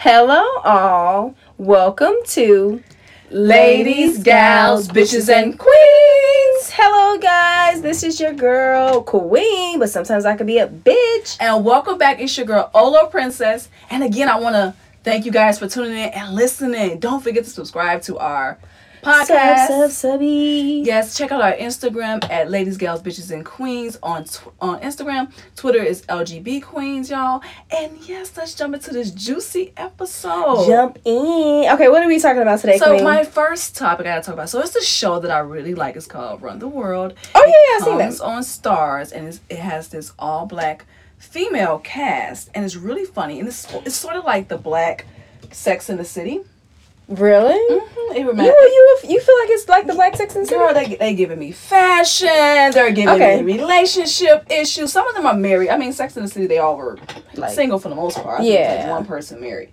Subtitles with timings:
[0.00, 1.34] Hello, all.
[1.56, 2.80] Welcome to
[3.30, 6.70] Ladies, Gals, Bitches, and Queens.
[6.72, 7.82] Hello, guys.
[7.82, 11.36] This is your girl, Queen, but sometimes I could be a bitch.
[11.40, 12.20] And welcome back.
[12.20, 13.70] It's your girl, Olo Princess.
[13.90, 14.72] And again, I want to
[15.02, 17.00] thank you guys for tuning in and listening.
[17.00, 18.56] Don't forget to subscribe to our
[19.02, 19.66] podcast.
[19.66, 20.82] Sub, sub, subby.
[20.84, 25.32] Yes, check out our Instagram at Ladies, Gals, Bitches, and Queens on tw- on Instagram.
[25.56, 27.42] Twitter is LGB Queens, y'all.
[27.70, 30.66] And yes, let's jump into this juicy episode.
[30.66, 31.68] Jump in.
[31.72, 33.04] Okay, what are we talking about today, So Queen?
[33.04, 34.48] my first topic I gotta talk about.
[34.48, 35.96] So it's a show that I really like.
[35.96, 37.14] It's called Run the World.
[37.34, 38.20] Oh, yeah, yeah, I've seen that.
[38.24, 40.84] on Starz, and it's, it has this all black
[41.18, 43.38] female cast, and it's really funny.
[43.40, 45.04] And it's it's sort of like the black
[45.50, 46.42] Sex in the City.
[47.08, 47.54] Really?
[47.54, 48.12] Mm-hmm.
[48.16, 50.58] It You, reminds you, you feel like it's like the Black Sex and the City?
[50.58, 52.26] Girl, they they giving me fashion.
[52.28, 53.42] They're giving Okay.
[53.42, 54.92] me relationship issues.
[54.92, 55.68] Some of them are married.
[55.70, 56.98] I mean, Sex in the City, they all were
[57.34, 58.40] Like- single for the most part.
[58.40, 58.90] I it's like Yeah.
[58.90, 59.70] one person married.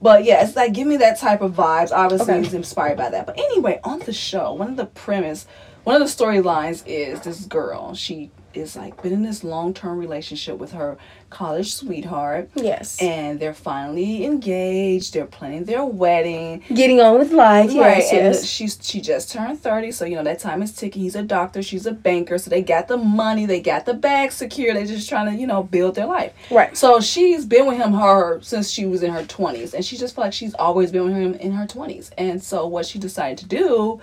[0.00, 1.92] But yeah, it's like give me that type of vibes.
[1.92, 2.44] Obviously, Okay.
[2.44, 3.26] it's inspired by that.
[3.26, 5.46] But anyway, on the show, one of the premise,
[5.84, 7.94] one of the storylines is this girl.
[7.94, 10.96] She is like been in this long term relationship with her
[11.30, 12.50] college sweetheart.
[12.54, 13.00] Yes.
[13.00, 15.14] And they're finally engaged.
[15.14, 16.62] They're planning their wedding.
[16.72, 17.68] Getting on with life.
[17.68, 18.46] Right, Yes, and yes.
[18.46, 21.02] she's she just turned thirty, so you know that time is ticking.
[21.02, 24.32] He's a doctor, she's a banker, so they got the money, they got the bag
[24.32, 24.74] secure.
[24.74, 26.32] They're just trying to you know build their life.
[26.50, 26.76] Right.
[26.76, 30.14] So she's been with him her since she was in her twenties, and she just
[30.14, 32.10] felt like she's always been with him in her twenties.
[32.18, 34.00] And so what she decided to do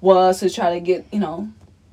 [0.00, 1.48] was to try to get you know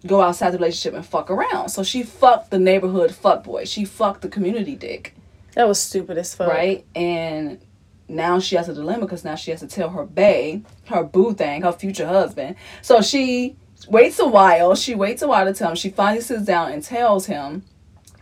[0.06, 1.70] go outside the relationship and fuck around.
[1.70, 3.66] So she fucked the neighborhood fuck boy.
[3.66, 5.16] She fucked the community dick
[5.56, 6.48] That was stupid as fuck.
[6.50, 6.86] right?
[6.96, 7.60] And
[8.08, 11.34] now she has a dilemma because now she has to tell her bae, her boo
[11.34, 12.56] thing, her future husband.
[12.84, 13.56] So she
[13.90, 14.76] waits a while.
[14.76, 15.76] She waits a while to tell him.
[15.76, 17.64] She finally sits down and tells him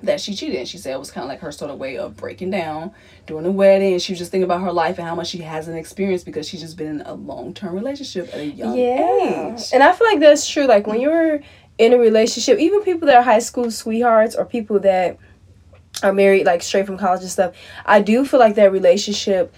[0.03, 0.57] that she cheated.
[0.57, 2.91] And she said it was kind of like her sort of way of breaking down
[3.25, 3.93] during the wedding.
[3.93, 6.47] And she was just thinking about her life and how much she hasn't experienced because
[6.47, 9.53] she's just been in a long term relationship at a young Yeah.
[9.55, 9.63] age.
[9.73, 10.65] And I feel like that's true.
[10.65, 11.39] Like when you're
[11.77, 15.17] in a relationship, even people that are high school sweethearts or people that
[16.01, 17.55] are married like straight from college and stuff,
[17.85, 19.53] I do feel like that relationship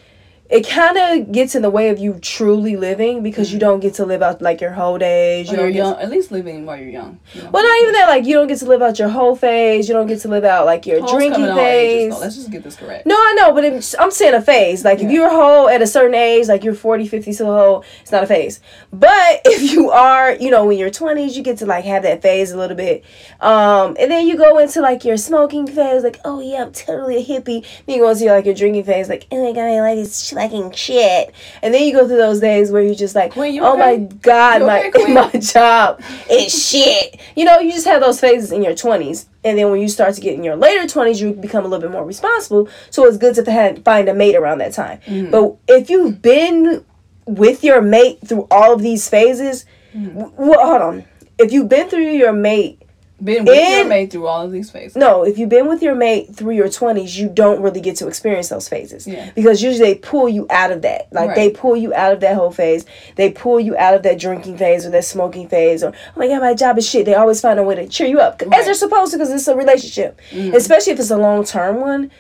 [0.47, 3.95] it kind of gets in the way of you truly living because you don't get
[3.95, 5.47] to live out like your whole days.
[5.47, 7.19] You When don't you're get young, at least living while you're young.
[7.33, 8.09] you well, not even that.
[8.09, 9.88] Like you don't get to live out your whole phase.
[9.88, 12.13] You don't get to live out like your Hoes drinking phase.
[12.13, 12.19] though.
[12.19, 13.07] Let's just get this correct.
[13.07, 13.66] No, I know, but
[14.00, 14.85] I'm saying a phase.
[14.85, 17.84] Like if you're whole at a certain age, like you're 40, 50, still a hoe,
[18.01, 18.61] it's not a phase.
[18.94, 22.22] But if you are, you know, when you're 20s, you get to like have that
[22.22, 23.03] phase a little bit.
[23.39, 27.17] Um, and then you go into like your smoking phase, like, oh yeah, I'm totally
[27.17, 27.66] a hippie.
[27.88, 30.34] Then you go into like your drinking phase, like, oh my god, I like this
[30.35, 31.34] fucking shit.
[31.62, 34.62] And then you go through those days where you're just like, you oh my god,
[34.62, 37.19] my my job is shit.
[37.35, 39.25] You know, you just have those phases in your 20s.
[39.44, 41.81] And then when you start to get in your later 20s, you become a little
[41.81, 42.68] bit more responsible.
[42.90, 45.00] So it's good to have, find a mate around that time.
[45.06, 45.31] Mm-hmm.
[45.31, 46.84] But if you've been
[47.25, 49.66] with your mate through all of these phases,
[49.96, 50.17] Mm-hmm.
[50.35, 51.06] well, hold on.
[51.38, 52.81] If you've been through your mate,
[53.25, 54.96] Been with your mate through all of these phases.
[54.96, 58.08] no, if you've been with your mate through your 20s, you don't really get to
[58.08, 59.08] experience those phases.
[59.08, 59.31] Yeah.
[59.36, 61.08] Because usually they pull you out of that.
[61.12, 61.35] Like Right.
[61.35, 62.85] they pull you out of that whole phase.
[63.16, 66.28] They pull you out of that drinking phase or that smoking phase or, oh my
[66.28, 67.06] God, my job is shit.
[67.06, 68.41] They always find a way to cheer you up.
[68.41, 68.58] As Right.
[68.59, 68.66] Mm-hmm.
[68.66, 70.19] they're supposed to because it's a relationship.
[70.31, 72.12] Especially if it's a long term one.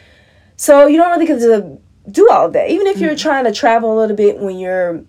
[0.57, 1.77] So you don't really get to
[2.09, 2.69] do all of that.
[2.69, 3.05] Even if Mm-hmm.
[3.05, 5.03] you're trying to travel a little bit when you're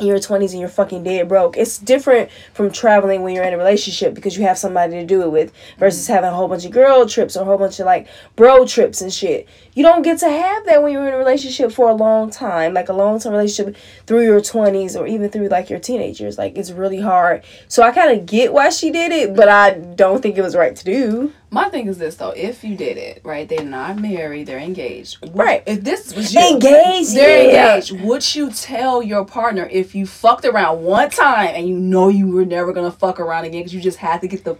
[0.00, 1.56] your 20s and you're fucking dead broke.
[1.56, 5.22] It's different from traveling when you're in a relationship because you have somebody to do
[5.22, 6.14] it with versus mm-hmm.
[6.14, 9.00] having a whole bunch of girl trips or a whole bunch of like bro trips
[9.00, 9.48] and shit.
[9.74, 12.74] You don't get to have that when you're in a relationship for a long time,
[12.74, 16.38] like a long term relationship through your 20s or even through like your teenagers.
[16.38, 17.44] Like it's really hard.
[17.68, 20.56] So I kind of get why she did it, but I don't think it was
[20.56, 21.32] right to do.
[21.54, 25.18] My thing is this though: if you did it, right, they're not married, they're engaged.
[25.32, 25.62] Right.
[25.66, 27.74] If this was you, Engaged, they're yeah.
[27.76, 28.00] engaged.
[28.00, 32.26] Would you tell your partner if you fucked around one time and you know you
[32.26, 34.58] were never gonna fuck around again because you just had to get the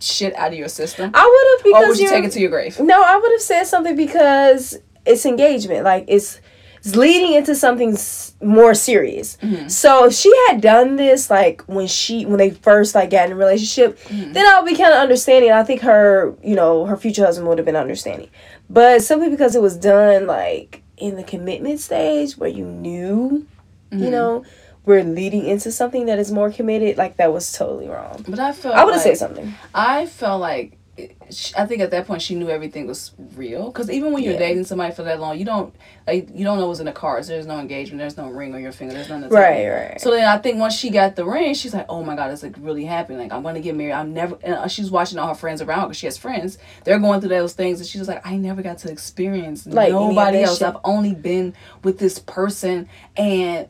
[0.00, 1.12] shit out of your system?
[1.14, 2.80] I would have because or would you take it to your grave?
[2.80, 5.84] No, I would have said something because it's engagement.
[5.84, 6.40] Like it's
[6.84, 9.36] leading into something s- more serious.
[9.42, 9.68] Mm-hmm.
[9.68, 13.32] So if she had done this like when she when they first like got in
[13.32, 14.32] a relationship, mm-hmm.
[14.32, 15.52] then I'll be kind of understanding.
[15.52, 18.28] I think her, you know, her future husband would have been understanding.
[18.68, 23.46] But simply because it was done like in the commitment stage where you knew,
[23.90, 24.10] you mm-hmm.
[24.10, 24.44] know,
[24.84, 28.24] we're leading into something that is more committed, like that was totally wrong.
[28.26, 29.54] But I felt I would have like, said something.
[29.74, 30.78] I felt like
[31.32, 33.66] she, I think at that point she knew everything was real.
[33.66, 34.38] Because even when you're Yeah.
[34.38, 35.74] dating somebody for that long, you don't
[36.06, 37.28] like you don't know what's in the cards.
[37.28, 37.98] There's no engagement.
[37.98, 38.94] There's no ring on your finger.
[38.94, 39.28] There's nothing.
[39.30, 40.00] Right, right.
[40.00, 42.42] So then I think once she got the ring, she's like, oh my god, it's
[42.42, 43.18] like really happening.
[43.18, 43.92] Like I'm gonna get married.
[43.92, 44.38] I'm never.
[44.42, 46.58] And uh, she's watching all her friends around because she has friends.
[46.84, 49.92] They're going through those things, and she's just like, I never got to experience Like,
[49.92, 50.58] nobody else.
[50.58, 50.68] shit.
[50.68, 53.68] I've only been with this person, and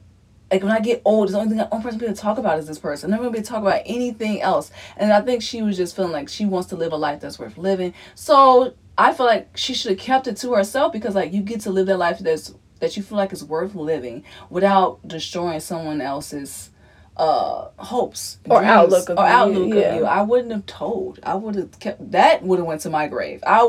[0.52, 2.66] like when I get old, the only thing, the only person gonna talk about is
[2.66, 3.10] this person.
[3.10, 4.70] Never gonna be talk about anything else.
[4.99, 7.38] And I think she was just feeling like she wants to live a life that's
[7.38, 7.94] worth living.
[8.14, 11.62] So I feel like she should have kept it to herself because like you get
[11.62, 16.02] to live that life that's that you feel like is worth living without destroying someone
[16.02, 16.69] else's
[17.17, 19.81] uh hopes Or dreams, outlook of or you, outlook yeah.
[19.81, 20.05] of you.
[20.06, 21.20] I wouldn't have told.
[21.23, 23.43] I would have kept that would have went to my grave.
[23.47, 23.69] I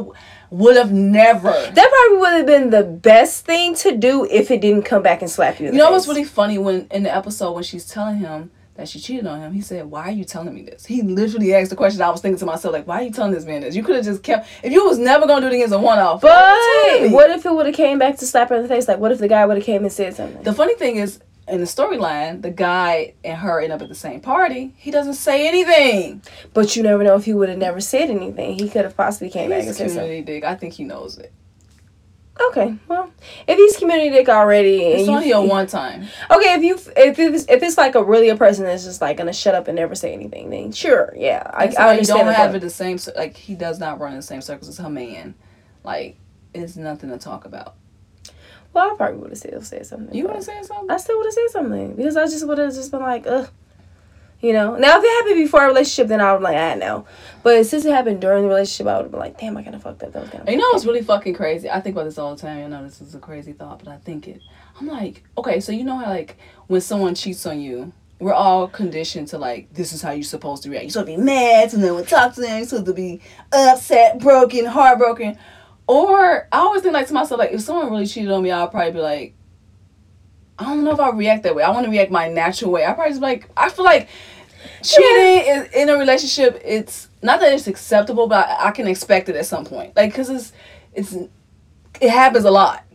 [0.50, 1.52] would have never.
[1.52, 5.22] That probably would have been the best thing to do if it didn't come back
[5.22, 5.68] and slap you.
[5.68, 8.88] In You know what's really funny when in the episode when she's telling him that
[8.88, 11.70] she cheated on him, he said, "Why are you telling me this?" He literally asked
[11.70, 12.02] the question.
[12.02, 13.76] I was thinking to myself, like, "Why are you telling this man this?
[13.76, 14.48] You could have just kept.
[14.64, 16.32] If you was never gonna do it again as a one off, But
[17.12, 18.88] what if it would have came back to slap her in the face?
[18.88, 20.42] Like, what if the guy would have came and said something?
[20.44, 23.96] The funny thing is, in the storyline, the guy and her end up at the
[23.96, 24.74] same party.
[24.78, 26.22] He doesn't say anything.
[26.54, 28.58] But you never know if he would have never said anything.
[28.58, 29.96] He could have possibly came back and He's a something.
[29.98, 30.44] community dick.
[30.46, 31.34] I think he knows it.
[32.50, 33.12] Okay, well,
[33.48, 36.08] if he's community dick already, It's only a one time.
[36.32, 39.18] okay, if you if it's if it's like a really a person that's just like
[39.18, 42.26] gonna shut up and never say anything, then sure, yeah, I, I you understand.
[42.26, 42.98] don't have it the same.
[43.16, 45.36] Like he does not run in the same circles as her man.
[45.84, 46.18] Like
[46.56, 47.76] it's nothing to talk about.
[48.74, 50.16] Well, I probably would have still said something.
[50.16, 50.90] You want to say something?
[50.90, 53.50] I still would have said something because I just would have just been like, ugh.
[54.42, 56.76] You know, now if it happened before a relationship, then I would be like, I
[56.76, 57.06] know.
[57.44, 59.74] But since it happened during the relationship, I would have been like, damn, I kind
[59.74, 60.12] of fucked up.
[60.12, 60.50] That was kind of.
[60.50, 61.70] You know what's really fucking crazy?
[61.70, 62.66] I think about this all the time.
[62.66, 64.42] I know this is a crazy thought, but I think it.
[64.82, 66.38] I'm like, okay, so you know how like
[66.68, 70.64] when someone cheats on you, we're all conditioned to like this is how you're supposed
[70.64, 70.84] to react.
[70.84, 73.22] You're supposed to be mad, and then we talk to them, you're supposed to be
[73.54, 75.38] upset, broken, heartbroken.
[75.88, 78.68] Or I always think like to myself, like if someone really cheated on me, I'll
[78.68, 79.34] probably be like,
[80.58, 81.64] I don't know if I react that way.
[81.64, 82.86] I want to react my natural way.
[82.86, 84.08] I probably just be like I feel like
[84.82, 86.62] cheating is in a relationship.
[86.64, 89.96] It's not that it's acceptable, but I, I can expect it at some point.
[89.96, 90.54] Like because it's
[90.94, 91.16] it's
[92.00, 92.86] it happens a lot.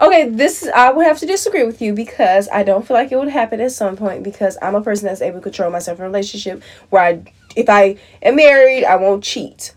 [0.00, 3.12] Okay, this is, I would have to disagree with you because I don't feel like
[3.12, 5.98] it would happen at some point because I'm a person that's able to control myself
[5.98, 7.22] in a relationship where I,
[7.54, 9.74] if I am married, I won't cheat.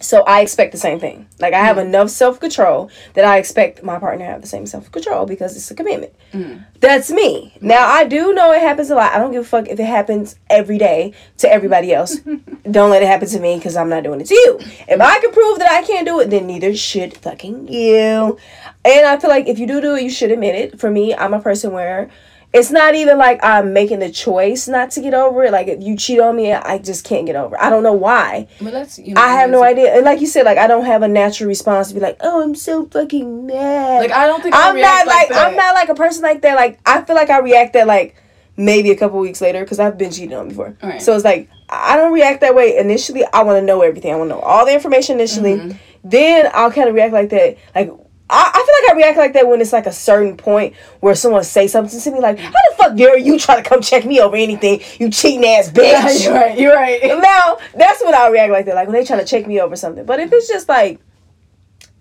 [0.00, 1.26] So I expect the same thing.
[1.38, 1.86] Like I have mm.
[1.86, 5.56] enough self control that I expect my partner to have the same self control because
[5.56, 6.12] it's a commitment.
[6.32, 6.64] Mm.
[6.80, 7.56] That's me.
[7.60, 9.12] Now I do know it happens a lot.
[9.12, 12.16] I don't give a fuck if it happens every day to everybody else.
[12.70, 14.58] don't let it happen to me because I'm not doing it to you.
[14.88, 18.38] If I can prove that I can't do it, then neither should fucking you.
[18.84, 20.78] And I feel like if you do do it, you should admit it.
[20.78, 22.10] For me, I'm a person where
[22.56, 25.52] it's not even like I'm making the choice not to get over it.
[25.52, 27.54] Like if you cheat on me, I just can't get over.
[27.54, 27.60] it.
[27.60, 28.48] I don't know why.
[28.60, 29.20] But that's you know.
[29.20, 29.94] I have no idea.
[29.94, 32.42] And like you said, like I don't have a natural response to be like, oh,
[32.42, 34.00] I'm so fucking mad.
[34.00, 35.46] Like I don't think I I'm not like, that.
[35.46, 36.54] I'm not like a person like that.
[36.54, 38.16] Like I feel like I react that like
[38.56, 40.76] maybe a couple weeks later because I've been cheated on before.
[40.82, 41.02] Right.
[41.02, 43.24] So it's like I don't react that way initially.
[43.34, 44.14] I want to know everything.
[44.14, 45.56] I want to know all the information initially.
[45.56, 45.76] Mm-hmm.
[46.04, 47.58] Then I'll kind of react like that.
[47.74, 47.92] Like
[48.28, 51.14] I, I feel like I react like that when it's like a certain point where
[51.14, 54.04] someone say something to me like, how the fuck dare you try to come check
[54.04, 54.80] me over anything?
[54.98, 56.24] You cheating ass bitch.
[56.24, 56.58] you're right.
[56.58, 57.00] You're right.
[57.22, 59.76] now that's when I react like that, like when they try to check me over
[59.76, 60.04] something.
[60.04, 61.00] But if it's just like,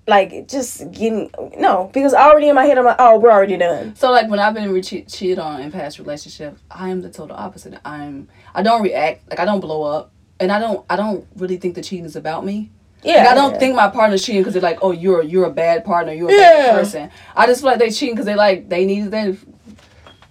[0.07, 3.95] like just getting no, because already in my head I'm like, oh, we're already done.
[3.95, 7.35] So like when I've been re- cheated on in past relationships, I am the total
[7.35, 7.79] opposite.
[7.85, 11.57] I'm I don't react like I don't blow up, and I don't I don't really
[11.57, 12.71] think the cheating is about me.
[13.05, 13.59] Yeah, Like, I don't yeah.
[13.59, 16.33] think my partner's cheating because they're like, oh, you're you're a bad partner, you're a
[16.33, 16.39] Yeah.
[16.67, 17.09] bad person.
[17.35, 19.37] I just feel like they cheating because they like they needed that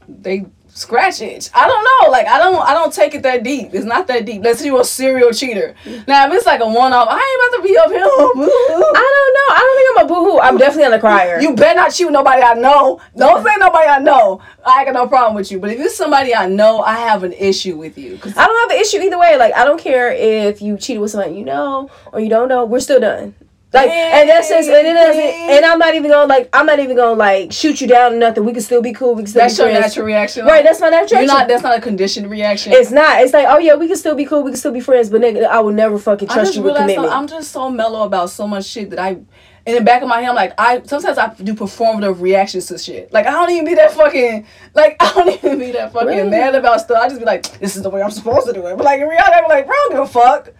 [0.08, 1.48] they scratch itch.
[1.54, 2.10] I don't know.
[2.10, 3.70] Like I don't I don't take it that deep.
[3.72, 4.42] It's not that deep.
[4.42, 5.74] Let's say you're a serial cheater.
[6.06, 8.04] Now if it's like a one off, I ain't about to be up here.
[8.04, 9.48] I don't know.
[9.54, 10.38] I don't think I'm a boohoo.
[10.40, 11.40] I'm definitely on the crier.
[11.40, 13.00] You better not cheat with nobody I know.
[13.16, 14.42] Don't say nobody I know.
[14.66, 15.60] I ain't got no problem with you.
[15.60, 18.18] But if it's somebody I know, I have an issue with you.
[18.36, 19.36] I don't have an issue either way.
[19.38, 22.64] Like I don't care if you cheated with somebody you know or you don't know.
[22.64, 23.34] We're still done.
[23.74, 26.78] Like and that's just and it doesn't and I'm not even gonna like I'm not
[26.78, 28.44] even gonna like shoot you down or nothing.
[28.44, 29.14] We can still be cool.
[29.16, 29.80] We can still that's your friends.
[29.86, 30.46] natural reaction.
[30.46, 31.48] Right, that's my natural You're not.
[31.48, 32.72] That's not a conditioned reaction.
[32.72, 33.20] It's not.
[33.20, 34.42] It's like, oh yeah, we can still be cool.
[34.44, 35.10] We can still be friends.
[35.10, 37.08] But nigga, I will never fucking trust you with commitment.
[37.08, 39.18] though, I'm just so mellow about so much shit that I.
[39.66, 42.76] In the back of my head, I'm like, I sometimes I do performative reactions to
[42.76, 43.10] shit.
[43.14, 46.28] Like I don't even be that fucking like I don't even be that fucking Really?
[46.28, 46.98] mad about stuff.
[47.02, 48.76] I just be like, this is the way I'm supposed to do it.
[48.76, 50.52] But like in reality, I'm like, bro, I don't give a fuck.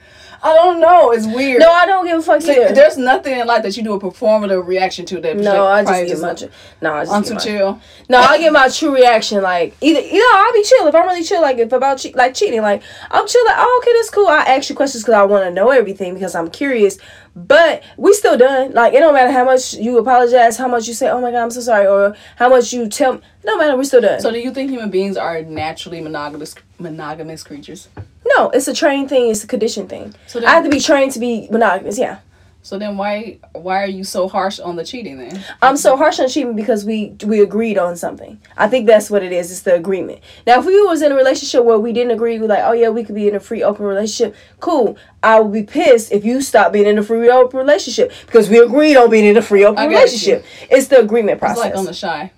[0.45, 1.11] I don't know.
[1.13, 1.61] It's weird.
[1.61, 2.75] No, I don't give a fuck See, either.
[2.75, 5.39] there's nothing in life that you do a performative reaction to that.
[5.39, 7.81] No, I just get my tr- no, I just I'm get too my, chill.
[8.11, 11.07] No, I'll get my true reaction like either you know I'll be chill if I'm
[11.07, 14.11] really chill like if about che- like cheating like I'm chill like oh okay that's
[14.11, 16.99] cool I ask you questions because I want to know everything because I'm curious
[17.35, 20.95] but we still done like it don't matter how much you apologize how much you
[20.95, 23.85] say oh my god I'm so sorry or how much you tell no matter we
[23.85, 27.89] still done So, do you think human beings are naturally monogamous monogamous creatures?
[28.27, 31.13] no it's a trained thing it's a conditioned thing So I have to be trained
[31.13, 32.19] to be monogamous yeah
[32.65, 35.37] So then, why why are you so harsh on the cheating then?
[35.61, 36.97] I'm so harsh on cheating because we
[37.31, 38.41] we agreed on something.
[38.57, 39.51] I think that's what it is.
[39.53, 40.21] It's the agreement.
[40.47, 42.89] Now, if we was in a relationship where we didn't agree, we like, oh yeah,
[42.97, 44.33] we could be in a free open relationship.
[44.61, 44.97] Cool.
[45.23, 48.57] I would be pissed if you stop being in a free open relationship because we
[48.69, 50.39] agreed on being in a free open relationship.
[50.75, 51.65] It's the agreement It's process.
[51.69, 52.33] like on the shy,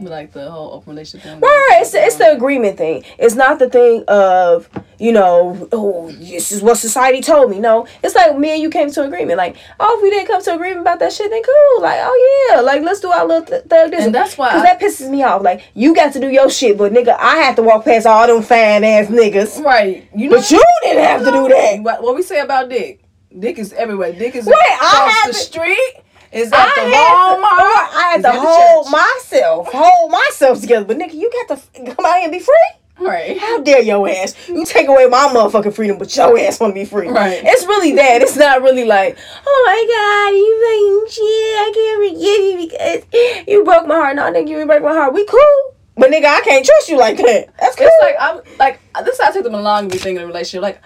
[0.00, 1.40] like the whole open relationship thing.
[1.40, 1.78] Right.
[1.80, 3.04] It's the, it's the agreement thing.
[3.18, 7.58] It's not the thing of, you know, oh, this is what society told me.
[7.60, 9.38] No, it's like me and you came to agreement.
[9.38, 11.82] Like, oh, if we didn't come to agreement about that shit, then cool.
[11.82, 14.04] Like, oh yeah, like let's do our little th- thug this.
[14.06, 15.42] And that's why because I- that pisses me off.
[15.42, 18.26] Like, you got to do your shit, but nigga, I had to walk past all
[18.26, 19.62] them fine ass niggas.
[19.64, 20.08] Right.
[20.14, 20.36] You know.
[20.36, 21.82] But you didn't have to do that.
[21.82, 23.00] What, what we say about Dick?
[23.38, 24.12] Dick is everywhere.
[24.12, 25.94] Dick is Wait, I across had the to- street.
[26.32, 27.96] Is I the had, to, Walmart.
[27.96, 28.92] I had to hold church.
[28.92, 30.84] myself, hold myself together.
[30.84, 32.54] But nigga, you got to come out here and be free.
[33.00, 33.38] Right.
[33.38, 34.34] How dare your ass?
[34.48, 37.08] You take away my motherfucking freedom, but your ass want to be free.
[37.08, 37.40] Right.
[37.44, 38.22] It's really that.
[38.22, 39.16] It's not really like,
[39.46, 41.24] oh my god, you fucking shit.
[41.58, 44.16] I can't forgive you because you broke my heart.
[44.16, 45.14] No, nigga, you broke my heart.
[45.14, 47.48] We cool, but nigga, I can't trust you like that.
[47.60, 47.86] That's cool.
[47.86, 49.14] It's like I'm like this.
[49.14, 50.62] Is how I take the monogamy thing in a relationship.
[50.62, 50.80] Like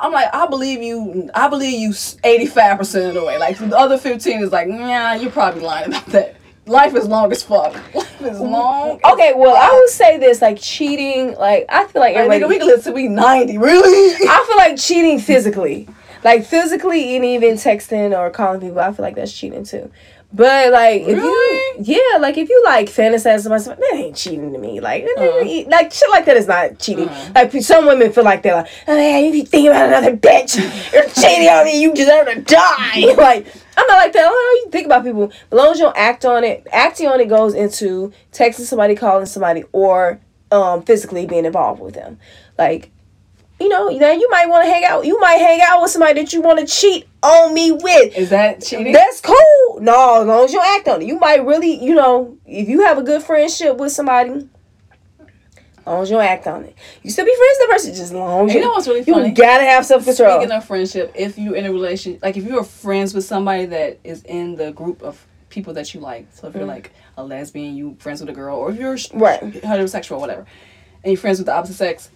[0.00, 1.30] I'm like I believe you.
[1.34, 3.38] I believe you eighty five percent of the way.
[3.38, 6.36] Like the other fifteen is like, nah, you're probably lying about that.
[6.66, 7.74] Life is long as fuck.
[7.94, 8.98] Life is long.
[8.98, 9.06] Mm-hmm.
[9.06, 11.34] as okay, well, I would say this like cheating.
[11.36, 12.44] Like I feel like Like, everybody.
[12.44, 13.58] nigga, we can live to be ninety.
[13.58, 14.14] Really?
[14.28, 15.88] I feel like cheating physically.
[16.22, 19.90] Like physically and even texting or calling people, I feel like that's cheating too.
[20.32, 21.84] But like if Really?
[21.84, 24.78] you yeah, like if you like fantasize about something, that ain't cheating to me.
[24.80, 25.64] Like Uh-huh.
[25.68, 27.08] like shit like that is not cheating.
[27.08, 27.32] Uh-huh.
[27.34, 30.56] Like some women feel like they're like, oh yeah, if you think about another bitch,
[30.92, 33.12] you're cheating on me, you deserve to die.
[33.18, 33.46] like
[33.76, 34.20] I'm not like that.
[34.20, 35.24] I don't know how you think about people.
[35.24, 38.94] As long as you don't act on it, acting on it goes into texting somebody,
[38.94, 40.20] calling somebody, or
[40.52, 42.18] um physically being involved with them.
[42.56, 42.90] Like
[43.58, 45.04] you know, then you might want to hang out.
[45.04, 48.16] You might hang out with somebody that you want to cheat on me with.
[48.16, 48.92] Is that cheating?
[48.92, 49.80] That's cool.
[49.80, 51.06] No, as long as you act on it.
[51.06, 56.02] You might really, you know, if you have a good friendship with somebody, as long
[56.02, 56.76] as you act on it.
[57.02, 59.02] You still be friends with the person, just as long as you know what's really
[59.04, 59.28] funny.
[59.28, 60.38] you gotta have self control.
[60.40, 63.98] Speaking of friendship, if you're in a relationship, like if you're friends with somebody that
[64.04, 67.74] is in the group of people that you like, so if you're like a lesbian,
[67.76, 69.20] you friends with a girl, or if you're Mm.
[69.20, 69.40] Right.
[69.40, 70.46] heterosexual, whatever,
[71.02, 72.10] and you're friends with the opposite sex,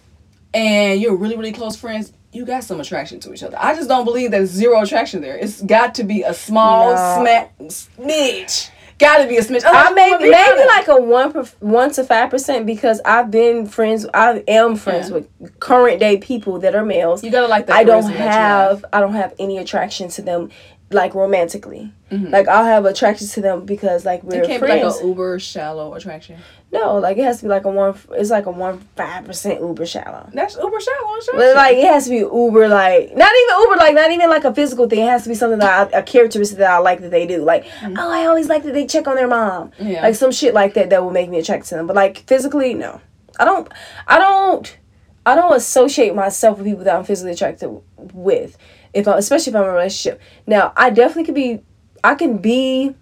[0.53, 3.57] and you're really really close friends, you got some attraction to each other.
[3.59, 5.37] I just don't believe there's zero attraction there.
[5.37, 7.21] It's got to be a small No.
[7.21, 8.69] smack smidge.
[8.97, 9.65] Got to be a smidge.
[9.65, 10.77] I Otherwise, maybe you're gonna be maybe honest.
[10.77, 14.05] like a one per- one to five percent because I've been friends.
[14.13, 15.15] I am friends Yeah.
[15.15, 17.21] with current day people that are males.
[17.23, 17.75] you gotta like that.
[17.75, 20.49] I don't you have I don't have any attraction to them
[20.91, 21.91] like romantically.
[22.09, 22.31] Mhm.
[22.31, 24.79] Like I'll have attraction to them because like we're It can't friends.
[24.79, 26.37] be like a uber shallow attraction.
[26.75, 27.97] No, like it has to be like a one.
[28.11, 30.29] It's like a one five percent uber shallow.
[30.33, 31.19] That's uber shallow.
[31.33, 34.43] But like it has to be uber like not even uber like not even like
[34.43, 34.99] a physical thing.
[34.99, 37.43] It has to be something that I, a characteristic that I like that they do.
[37.43, 39.71] Like oh I always like that they check on their mom.
[39.71, 39.87] Mm-hmm.
[39.87, 40.01] Yeah.
[40.01, 41.87] Like some shit like that that will make me attracted to them.
[41.87, 43.01] But like physically no.
[43.39, 43.71] I don't
[44.07, 44.77] I don't
[45.25, 48.57] I don't associate myself with people that I'm physically attracted with.
[48.93, 50.21] If I, especially if I'm in a relationship.
[50.45, 51.61] Now I definitely could be
[52.03, 52.95] I can be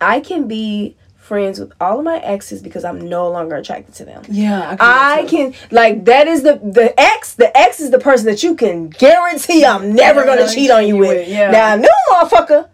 [0.00, 4.04] I can be friends with all of my exes because I'm no longer attracted to
[4.04, 4.22] them.
[4.28, 8.42] yeah, I can like that is the the ex the ex is the person that
[8.42, 11.28] you can guarantee I'm never gonna cheat on you with.
[11.28, 11.50] yeah.
[11.50, 12.68] Now, new motherfucker,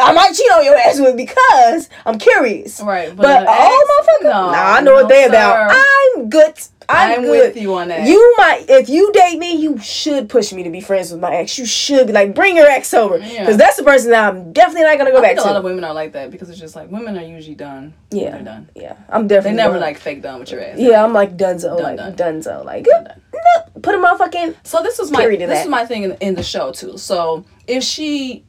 [0.00, 2.80] I might cheat on your ass with because I'm curious.
[2.80, 5.28] Right, But, but, ex- oh, motherfucker, no, nah, I know no, what they sir.
[5.30, 5.70] about.
[6.16, 6.54] I'm good.
[6.88, 7.54] I'm, I'm good.
[7.54, 8.06] with you on that.
[8.08, 11.32] You might, if you date me, you should push me to be friends with my
[11.36, 11.56] ex.
[11.56, 13.52] You should be like, bring your ex over, because Yeah.
[13.56, 15.58] that's the person that I'm definitely not gonna go I back think a lot to.
[15.60, 17.94] of women are like that because it's just like women are usually done.
[18.10, 18.68] yeah, they're done.
[18.74, 19.82] yeah, I'm definitely They never done.
[19.82, 20.78] like fake done with your ass.
[20.78, 22.42] Yeah, I'm like Dunzo, Done, like done.
[22.42, 23.82] Dunzo, like Done, done.
[23.82, 25.62] put a motherfucking So this is my this that.
[25.62, 26.98] is my thing in, in the show too.
[26.98, 28.44] So if she,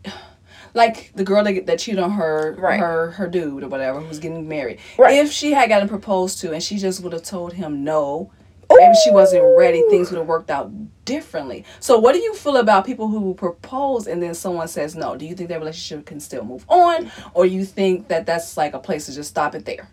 [0.74, 2.80] like the girl that, that cheated on her Right.
[2.80, 5.16] her her dude or whatever who's getting married, Right.
[5.18, 8.32] if she had gotten proposed to and she just would have told him no,
[8.70, 9.84] maybe she wasn't ready.
[9.90, 10.72] Things would have worked out
[11.06, 11.66] differently.
[11.80, 15.16] So what do you feel about people who propose and then someone says no?
[15.18, 18.74] Do you think their relationship can still move on, or you think that that's like
[18.74, 19.90] a place to just stop it there?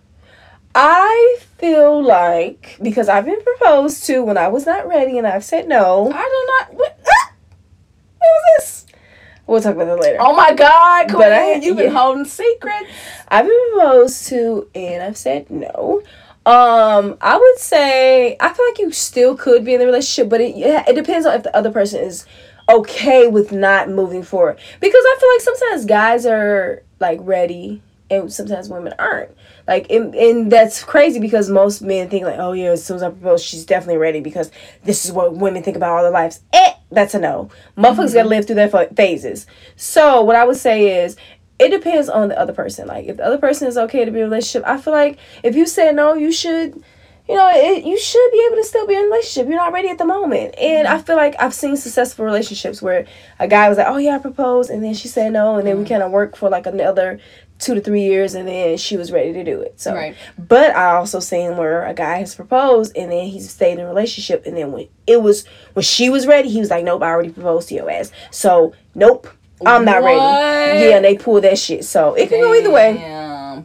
[0.75, 5.43] I feel like because I've been proposed to when I was not ready and I've
[5.43, 6.13] said no.
[6.13, 6.23] I
[6.69, 6.79] do not.
[6.79, 6.99] What,
[8.21, 8.87] was this?
[9.49, 10.19] We'll talk about that later.
[10.21, 11.99] Oh my God, Queen, But I- you've been yeah.
[11.99, 12.87] holding secrets.
[13.29, 16.03] I've been proposed to and I've said no.
[16.47, 20.41] Um, I would say I feel like you still could be in the relationship, but
[20.41, 22.25] it yeah, it depends on if the other person is
[22.69, 24.59] okay with not moving forward.
[24.81, 29.31] Because I feel like sometimes guys are like ready and sometimes women aren't.
[29.69, 33.03] Like and, and that's crazy because most men think like, oh yeah, as soon as
[33.03, 34.51] I propose, she's definitely ready because
[34.83, 36.41] this is what women think about all their lives.
[36.55, 37.51] Eh, that's a no.
[37.77, 38.29] Motherfuckers gotta mm-hmm.
[38.29, 39.47] live through their ph- phases.
[39.77, 41.17] So what I would say is
[41.59, 42.89] it depends on the other person.
[42.89, 45.19] Like if the other person is okay to be in a relationship, I feel like
[45.43, 46.83] if you say no, you should,
[47.29, 49.49] you know, it, you should be able to still be in a relationship.
[49.49, 50.97] You're not ready at the moment, and mm-hmm.
[50.97, 53.07] I feel like I've seen successful relationships where
[53.39, 55.77] a guy was like, "Oh yeah, I proposed," and then she said no, and then
[55.77, 55.93] we mm-hmm.
[55.93, 57.21] kind of worked for like another
[57.59, 59.81] two to three years, and then she was ready to do it.
[59.81, 60.15] So, Right.
[60.39, 63.87] but I also seen where a guy has proposed, and then he stayed in a
[63.87, 67.09] relationship, and then when it was when she was ready, he was like, "Nope, I
[67.09, 69.29] already proposed to your ass." So, nope.
[69.67, 70.19] I'm not ready.
[70.85, 71.85] Yeah, and they pull that shit.
[71.85, 72.93] So it can go either way.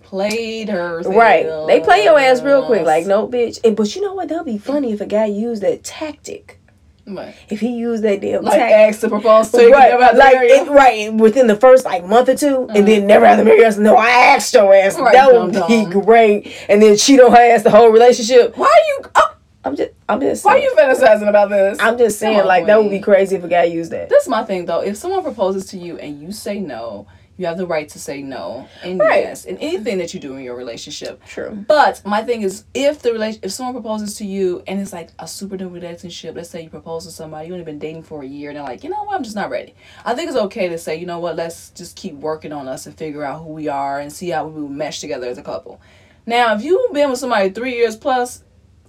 [0.02, 1.02] Played her.
[1.02, 1.46] Right.
[1.68, 2.84] They play your ass real quick.
[2.84, 3.60] Like, no, bitch.
[3.64, 4.28] And, but you know what?
[4.28, 6.60] That'll be funny if a guy used that tactic.
[7.06, 7.36] What?
[7.50, 8.78] If he used that damn Like tactic.
[8.78, 12.36] asked to propose to you, Right, like it, right within the first like month or
[12.36, 13.06] 2 and then mm.
[13.06, 13.78] never have to marry us.
[13.78, 14.98] No, I asked your ass.
[14.98, 16.54] Right, that would be great.
[16.70, 18.58] And then cheat on her ass the whole relationship.
[18.58, 19.12] Why are you?
[19.16, 21.78] Oh, I'm just, I'm just, why are you fantasizing about this?
[21.80, 24.10] I'm just saying, on, like that would be crazy if a guy used that.
[24.10, 24.82] That's my thing though.
[24.82, 27.08] If someone proposes to you and you say no,
[27.38, 29.24] you have the right to say no and Right.
[29.24, 31.24] yes in anything that you do in your relationship.
[31.26, 31.66] True.
[31.68, 35.10] But my thing is, if the relation, if someone proposes to you and it's like
[35.18, 38.22] a super new relationship, let's say you propose to somebody you only been dating for
[38.22, 39.74] a year and they're like, you know what, I'm just not ready.
[40.06, 42.86] I think it's okay to say, you know what, let's just keep working on us
[42.86, 45.44] and figure out who we are and see how we will mesh together as a
[45.44, 45.82] couple.
[46.28, 48.44] Now, if you've been with somebody three years plus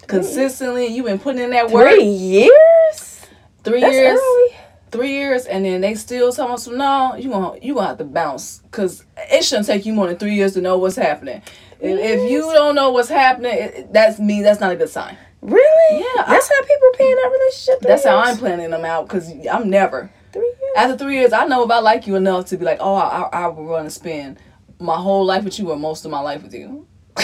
[0.06, 3.26] consistently, you've been putting in that work, Three years?
[3.64, 4.56] three That's years, early.
[4.94, 8.04] Three years, and then they still tell us, no, you gonna you gonna have to
[8.04, 11.42] bounce because it shouldn't take you more than three years to know what's happening.
[11.80, 14.42] If, if you don't know what's happening, it, that's me.
[14.42, 15.18] That's not a good sign.
[15.42, 16.00] Really?
[16.00, 17.80] Yeah, That's how people pay in that relationship.
[17.80, 18.18] That's how?
[18.18, 20.10] I'm planning them out because I'm never.
[20.32, 20.72] Three years.
[20.76, 23.22] After three years, I know if I like you enough to be like, oh, I,
[23.22, 24.38] I, I will run and spend
[24.80, 26.86] my whole life with you or most of my life with you.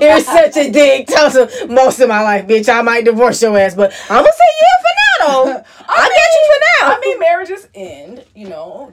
[0.00, 1.06] You're such a dick.
[1.06, 1.30] Tell
[1.68, 2.68] most of my life, bitch.
[2.68, 5.64] I might divorce your ass, but I'm gonna say yeah for now though.
[5.88, 6.96] I, got you for now.
[6.96, 8.24] I mean, marriages end.
[8.34, 8.90] You know,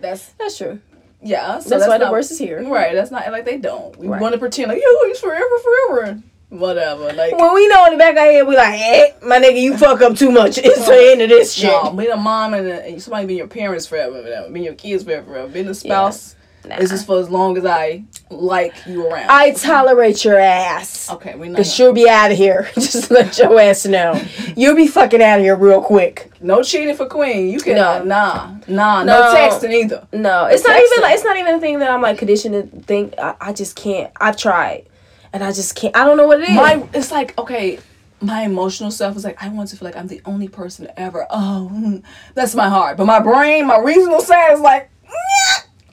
[0.58, 0.80] that's that's true.
[1.22, 1.60] yeah.
[1.60, 2.64] So That's, why not- divorce is here.
[2.68, 2.94] Right.
[2.94, 3.96] That's not like they don't.
[3.98, 4.22] We Right.
[4.22, 5.46] want to pretend like yo, it's forever,
[5.90, 6.22] forever.
[6.50, 7.12] Whatever.
[7.12, 9.60] Like When we know in the back of our head, we like, eh, my nigga,
[9.60, 10.58] you fuck up too much.
[10.60, 11.70] It's the end of this shit.
[11.72, 14.50] no, being a mom and, a, and somebody being your parents forever, whatever.
[14.50, 15.48] Being your kids forever, forever.
[15.50, 16.35] Being a spouse
[16.68, 16.78] Nah.
[16.78, 19.30] is just for as long as I like you around.
[19.30, 21.10] I tolerate your ass.
[21.12, 21.58] okay, we not.
[21.58, 22.70] Cause you'll be out of here.
[22.76, 24.20] Just let your ass know.
[24.58, 26.32] You'll be fucking out of here real quick.
[26.42, 27.50] No cheating for Queen.
[27.50, 28.04] You can No.
[28.04, 29.36] nah, nah, no, No.
[29.36, 30.08] texting either.
[30.12, 32.82] No, it's not even like it's not even a thing that I'm like conditioned to
[32.82, 33.14] think.
[33.20, 34.12] I, I just can't.
[34.20, 34.88] I've tried,
[35.34, 35.96] and I just can't.
[35.96, 36.56] I don't know what it is.
[36.56, 37.80] My it's like okay,
[38.22, 41.28] my emotional self is like I want to feel like I'm the only person ever.
[41.30, 42.02] Oh,
[42.34, 42.98] that's my heart.
[42.98, 44.90] But my brain, my reasonable side is like,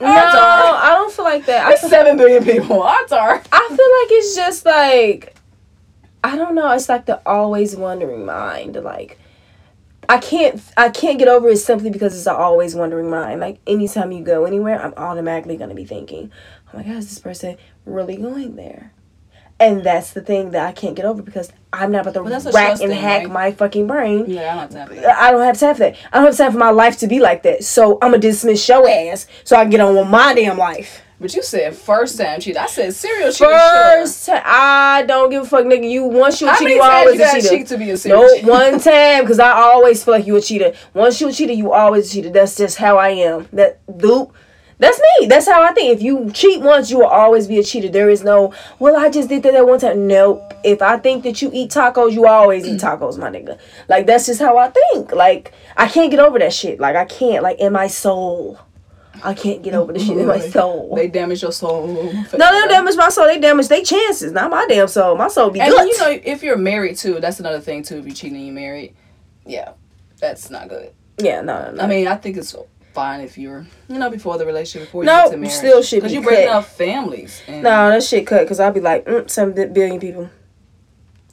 [0.03, 0.77] no.
[0.79, 1.65] I don't feel like that.
[1.65, 2.81] I There's seven billion people.
[2.83, 3.41] Odds are.
[3.51, 5.35] I feel like it's just like
[6.23, 6.71] I don't know.
[6.71, 8.75] It's like the always wondering mind.
[8.75, 9.17] Like
[10.07, 10.61] I can't.
[10.77, 13.41] I can't get over it simply because it's an always wondering mind.
[13.41, 16.31] Like anytime you go anywhere, I'm automatically gonna be thinking,
[16.73, 18.91] "Oh my God, is this person really going there?"
[19.63, 22.29] And that's the thing that I can't get over because I'm not about to But
[22.29, 23.31] that's a rack and thing, hack right?
[23.31, 24.25] my fucking brain.
[24.27, 25.17] Yeah, I'm not tapping that.
[25.17, 25.95] I don't have time for that.
[26.11, 27.63] I don't have time for my life to be like that.
[27.63, 31.01] So I'm gonna dismiss your ass so I can get on with my damn life.
[31.19, 32.57] But you said first time cheat.
[32.57, 33.47] I said serial cheat.
[33.47, 35.89] First, time, I don't give a fuck, nigga.
[35.89, 37.49] You once you a cheater, you always you a cheater.
[37.49, 38.47] cheat to be a serial No, cheater?
[38.47, 40.73] one time, because I always feel like you a cheater.
[40.93, 42.29] Once you a cheater, you always a cheater.
[42.29, 43.47] That's just how I am.
[43.53, 44.27] That dude.
[44.79, 45.27] That's me.
[45.27, 45.95] That's how I think.
[45.95, 47.89] If you cheat once, you will always be a cheater.
[47.89, 50.07] There is no, well, I just did that at one time.
[50.07, 50.53] Nope.
[50.63, 53.57] If I think that you eat tacos, you always eat tacos, my nigga.
[53.87, 55.11] Like, that's just how I think.
[55.11, 56.79] Like, I can't get over that shit.
[56.79, 57.43] Like, I can't.
[57.43, 58.59] Like, in my soul.
[59.23, 60.95] I can't get over the shit in my soul.
[60.95, 61.87] They damage your soul.
[61.87, 63.25] No, they don't damage my soul.
[63.27, 64.33] They damage their chances.
[64.33, 65.15] Not my damn soul.
[65.15, 65.87] My soul be And good.
[65.87, 67.97] you know, if you're married too, that's another thing too.
[67.99, 68.95] If you're cheating and you're married,
[69.45, 69.73] yeah,
[70.19, 70.91] that's not good.
[71.19, 71.83] yeah, no, no, no.
[71.83, 72.53] I mean, I think it's
[72.93, 75.53] fine if you're, you know, before the relationship, before you No, get to marriage.
[75.55, 77.41] still should because be you're breaking up families.
[77.47, 80.29] And no, that shit cut because I'll be like, mm, some billion people.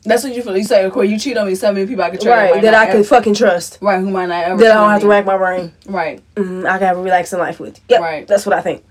[0.05, 0.57] that's what you feel.
[0.57, 2.53] You say, okay, you cheat on me, seven people I could trust.
[2.55, 3.79] Right, that I could fucking trust.
[3.83, 4.62] right, who might not ever.
[4.62, 5.73] That I don't have to rack my brain.
[5.87, 6.23] Right.
[6.37, 7.81] Mm, I can have a relaxing life with.
[7.88, 8.27] Yep, Right.
[8.27, 8.85] That's what I think.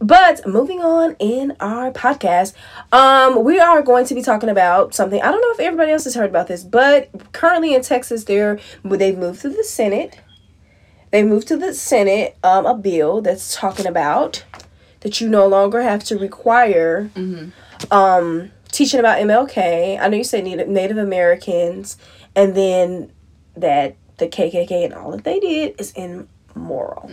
[0.00, 2.54] But moving on in our podcast,
[2.92, 5.20] um, we are going to be talking about something.
[5.20, 8.60] I don't know if everybody else has heard about this, but currently in Texas, they're
[8.84, 10.20] they've moved to the Senate.
[11.10, 14.44] They moved to the Senate um, a bill that's talking about
[15.00, 17.10] that you no longer have to require
[17.90, 19.98] um, teaching about MLK.
[20.00, 21.96] I know you said Native, Native Americans,
[22.34, 23.12] and then
[23.56, 27.08] that the KKK and all that they did is immoral.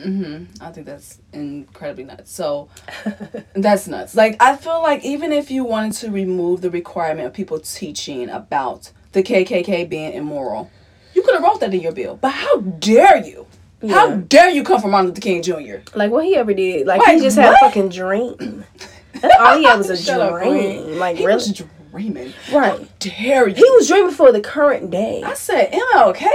[0.60, 2.32] I think that's incredibly nuts.
[2.32, 2.70] So
[3.54, 4.16] that's nuts.
[4.16, 8.30] Like I feel like even if you wanted to remove the requirement of people teaching
[8.30, 10.72] about the KKK being immoral,
[11.14, 12.18] you could have wrote that in your bill.
[12.18, 13.46] But how dare you?
[13.90, 15.78] How dare you come from Martin Luther King Jr.
[15.94, 18.66] Like what he ever did, like Like, he just had a fucking dream.
[19.14, 20.52] That's all he had was a up, dream.
[20.84, 21.00] Queen.
[21.00, 22.34] like he really, was dreaming.
[22.52, 22.80] right?
[22.80, 23.56] How Dare you?
[23.56, 25.24] He was dreaming for the current day.
[25.24, 26.30] I said MLK now.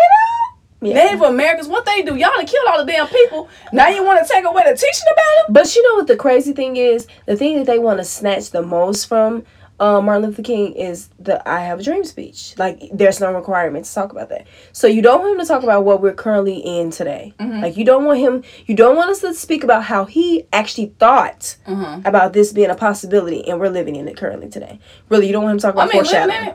[0.83, 0.95] Yeah.
[0.95, 2.17] Native Americans, what they do?
[2.17, 3.51] Y'all done killed all the damn people.
[3.71, 5.53] Now you want to take away the teaching about them?
[5.53, 7.07] But you know what the crazy thing is?
[7.27, 9.45] The thing that they want to snatch the most from
[9.81, 12.55] uh, Martin Luther King is the "I Have a Dream" speech.
[12.59, 14.47] Like, there's no requirement to talk about that.
[14.73, 17.35] So you don't want him to talk about what we're currently in today.
[17.40, 18.45] Like, you don't want him.
[18.66, 22.01] You don't want us to speak about how he actually thought Uh-huh.
[22.05, 24.79] about this being a possibility, and we're living in it currently today.
[25.09, 26.55] Really, you don't want him to talk I about mean, living foreshadowing.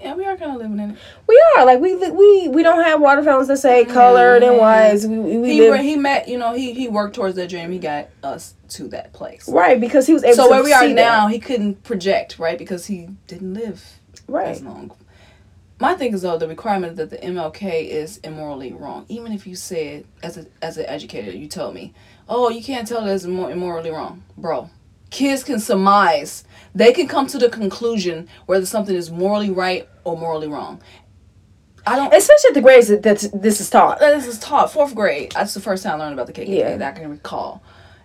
[0.00, 0.96] Yeah, we are kind of living in it.
[1.26, 4.60] We are like we we we don't have water fountains that say colored and mm-hmm.
[4.60, 5.04] whites.
[5.06, 7.72] We, we, we He live, he met, you know, he he worked towards that dream.
[7.72, 9.48] He got us to that place.
[9.48, 10.94] right because he was able So where we are see that.
[10.94, 12.56] now, he couldn't project, right?
[12.58, 14.48] Because he didn't live right?
[14.48, 14.92] as long.
[15.80, 19.04] My thing is though the requirement that the MLK is immorally wrong.
[19.08, 21.92] Even if you said as a as an educator, you told me,
[22.28, 24.70] oh, you can't tell that it's immor- immorally wrong, bro.
[25.10, 26.44] Kids can surmise.
[26.74, 30.80] They can come to the conclusion whether something is morally right or morally wrong.
[31.86, 32.12] I don't.
[32.12, 33.98] Especially at the grades that that's, this is taught.
[34.00, 35.32] this is taught fourth grade.
[35.32, 36.76] That's the first time I learned about the KKK Yeah.
[36.76, 37.62] that I can recall.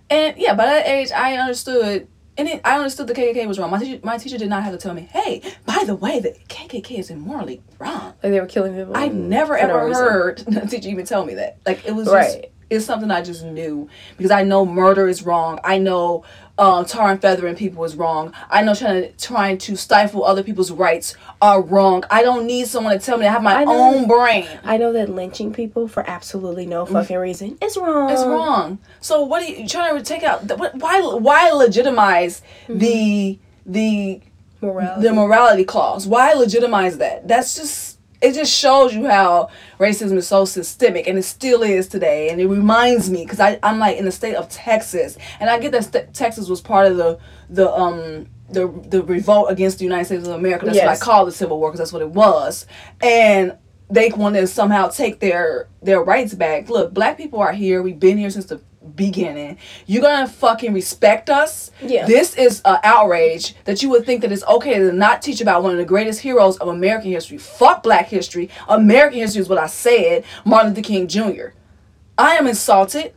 [0.09, 3.71] And yeah, by that age, I understood, and it, I understood the KKK was wrong.
[3.71, 6.31] My teacher, my teacher did not have to tell me, "Hey, by the way, the
[6.47, 8.95] KKK is immorally wrong." Like they were killing people.
[8.95, 11.57] I never for no ever heard the teacher even tell me that.
[11.65, 12.51] Like it was just, Right.
[12.69, 15.59] it's something I just knew because I know murder is wrong.
[15.63, 16.23] I know
[16.59, 18.31] um, tar and feathering people is wrong.
[18.49, 22.03] I know trying to trying to stifle other people's rights are wrong.
[22.11, 23.25] I don't need someone to tell me.
[23.25, 23.71] I have my know.
[23.71, 24.47] own brain.
[24.63, 28.11] I know that lynching people for absolutely no fucking reason is wrong.
[28.11, 28.77] It's wrong.
[29.01, 30.47] So what are you trying to take out?
[30.47, 34.21] the- what- Why why legitimize the the
[34.61, 35.01] Morality.
[35.07, 36.07] the morality clause?
[36.07, 37.27] Why legitimize that?
[37.27, 37.92] That's just
[38.23, 42.29] it just shows you how racism is so systemic and it still is today.
[42.29, 45.59] And it reminds me because I I'm like in the state of Texas and I
[45.59, 48.27] get that st- Texas was part of the the um.
[48.49, 50.65] The, the revolt against the United States of America.
[50.65, 52.67] That's what I call the Civil War because that's what it was.
[53.01, 53.57] And
[53.89, 56.69] they want to somehow take their their rights back.
[56.69, 57.81] Look, black people are here.
[57.81, 58.61] We've been here since the
[58.95, 59.57] beginning.
[59.85, 61.71] You're gonna fucking respect us.
[61.81, 62.05] Yeah.
[62.05, 65.63] This is an outrage that you would think that it's okay to not teach about
[65.63, 67.37] one of the greatest heroes of American history.
[67.37, 68.49] Fuck black history.
[68.67, 70.23] American history is what I said.
[70.45, 71.47] Martin Luther King Jr.
[72.17, 73.13] I am insulted.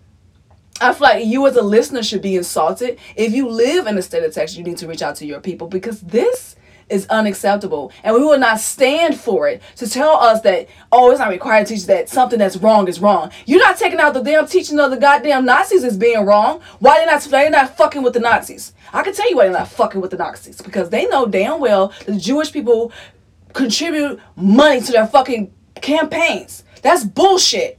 [0.81, 2.99] I feel like you as a listener should be insulted.
[3.15, 5.41] If you live in the state of Texas, you need to reach out to your
[5.41, 6.56] people because this
[6.89, 7.93] is unacceptable.
[8.03, 11.67] And we will not stand for it to tell us that, oh, it's not required
[11.67, 13.31] to teach that something that's wrong is wrong.
[13.45, 16.61] You're not taking out the damn teaching of the goddamn Nazis as being wrong.
[16.79, 18.73] Why they're not they're not fucking with the Nazis?
[18.93, 20.61] I can tell you why they're not fucking with the Nazis.
[20.61, 22.93] Because they know damn well the Jewish people
[23.53, 26.65] contribute money to their fucking campaigns.
[26.83, 27.79] That's bullshit.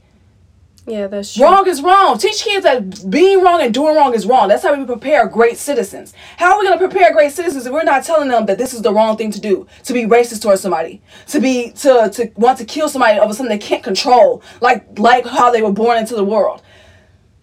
[0.88, 1.44] Yeah, that's true.
[1.44, 2.18] Wrong is wrong.
[2.18, 4.48] Teach kids that being wrong and doing wrong is wrong.
[4.48, 6.14] That's how we prepare great citizens.
[6.36, 8.72] How are we going to prepare great citizens if we're not telling them that this
[8.72, 9.66] is the wrong thing to do?
[9.84, 13.56] To be racist towards somebody, to be to to want to kill somebody over something
[13.56, 16.62] they can't control, like like how they were born into the world.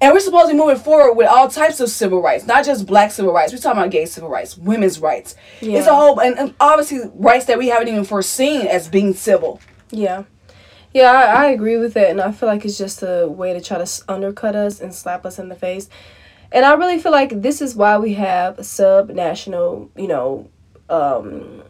[0.02, 2.86] And we're supposed to be moving forward with all types of civil rights, not just
[2.86, 3.54] black civil rights.
[3.54, 5.36] We're talking about gay civil rights, women's rights.
[5.62, 9.62] It's a whole and, and obviously rights that we haven't even foreseen as being civil.
[9.92, 10.24] Yeah.
[10.96, 13.60] Yeah, I, I agree with it, and I feel like it's just a way to
[13.60, 15.90] try to undercut us and slap us in the face.
[16.54, 20.50] And I really feel like this is why we have sub-national, you know,
[20.90, 21.64] um,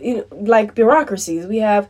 [0.00, 1.46] you know, like bureaucracies.
[1.46, 1.88] We have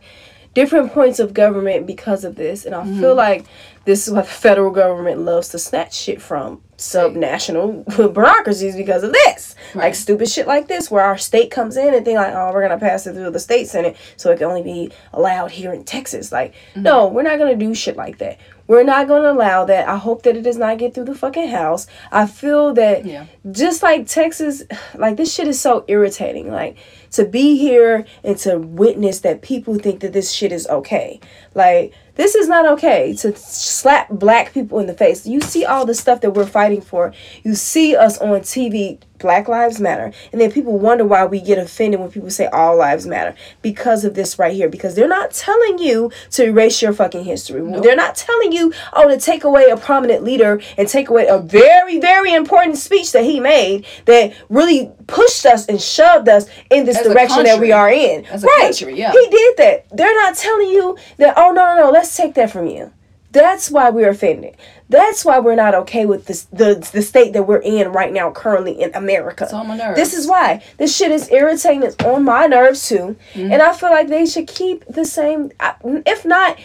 [0.53, 3.45] different points of government because of this, and I feel like
[3.85, 9.11] this is what the federal government loves to snatch shit from sub-national bureaucracies because of
[9.13, 12.51] this, like stupid shit like this, where our state comes in and think like, oh,
[12.53, 15.73] we're gonna pass it through the state senate, so it can only be allowed here
[15.73, 16.31] in Texas.
[16.31, 16.83] Like, mm-hmm.
[16.83, 18.39] no, we're not gonna do shit like that.
[18.67, 19.87] We're not gonna allow that.
[19.87, 21.87] I hope that it does not get through the fucking house.
[22.11, 23.25] I feel that Yeah.
[23.51, 24.63] just like Texas,
[24.95, 26.51] like this shit is so irritating.
[26.51, 26.77] Like
[27.11, 31.19] to be here and to witness that people think that this shit is okay.
[31.53, 35.25] Like this is not okay to slap black people in the face.
[35.25, 37.13] You see all the stuff that we're fighting for.
[37.43, 40.11] You see us on TV Black Lives Matter.
[40.31, 44.03] And then people wonder why we get offended when people say all lives matter because
[44.03, 44.67] of this right here.
[44.67, 47.61] Because they're not telling you to erase your fucking history.
[47.61, 47.83] Nope.
[47.83, 51.37] They're not telling you, oh, to take away a prominent leader and take away a
[51.37, 56.85] very, very important speech that he made that really pushed us and shoved us in
[56.85, 58.23] this As direction that we are in.
[58.23, 58.61] Right.
[58.61, 59.11] Country, yeah.
[59.11, 59.85] He did that.
[59.91, 62.91] They're not telling you that, oh, no, no, no, let's take that from you.
[63.31, 64.57] That's why we're offended.
[64.89, 68.31] That's why we're not okay with this the the state that we're in right now,
[68.31, 69.45] currently in America.
[69.45, 69.95] It's on my nerves.
[69.95, 71.83] This is why this shit is irritating.
[71.83, 73.51] It's on my nerves too, mm-hmm.
[73.53, 75.51] and I feel like they should keep the same.
[75.83, 76.57] If not,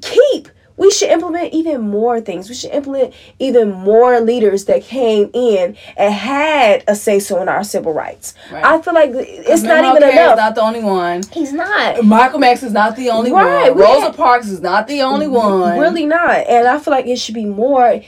[0.00, 2.48] keep we should implement even more things.
[2.48, 7.48] We should implement even more leaders that came in and had a say so in
[7.48, 8.34] our civil rights.
[8.50, 8.64] Right.
[8.64, 10.36] I feel like it's not even enough.
[10.36, 11.22] not the only one.
[11.32, 12.04] He's not.
[12.04, 13.70] Malcolm X is not the only right.
[13.70, 13.78] one.
[13.78, 15.78] Rosa Parks is not the only mm, one.
[15.78, 16.46] Really not.
[16.46, 18.00] And I feel like it should be more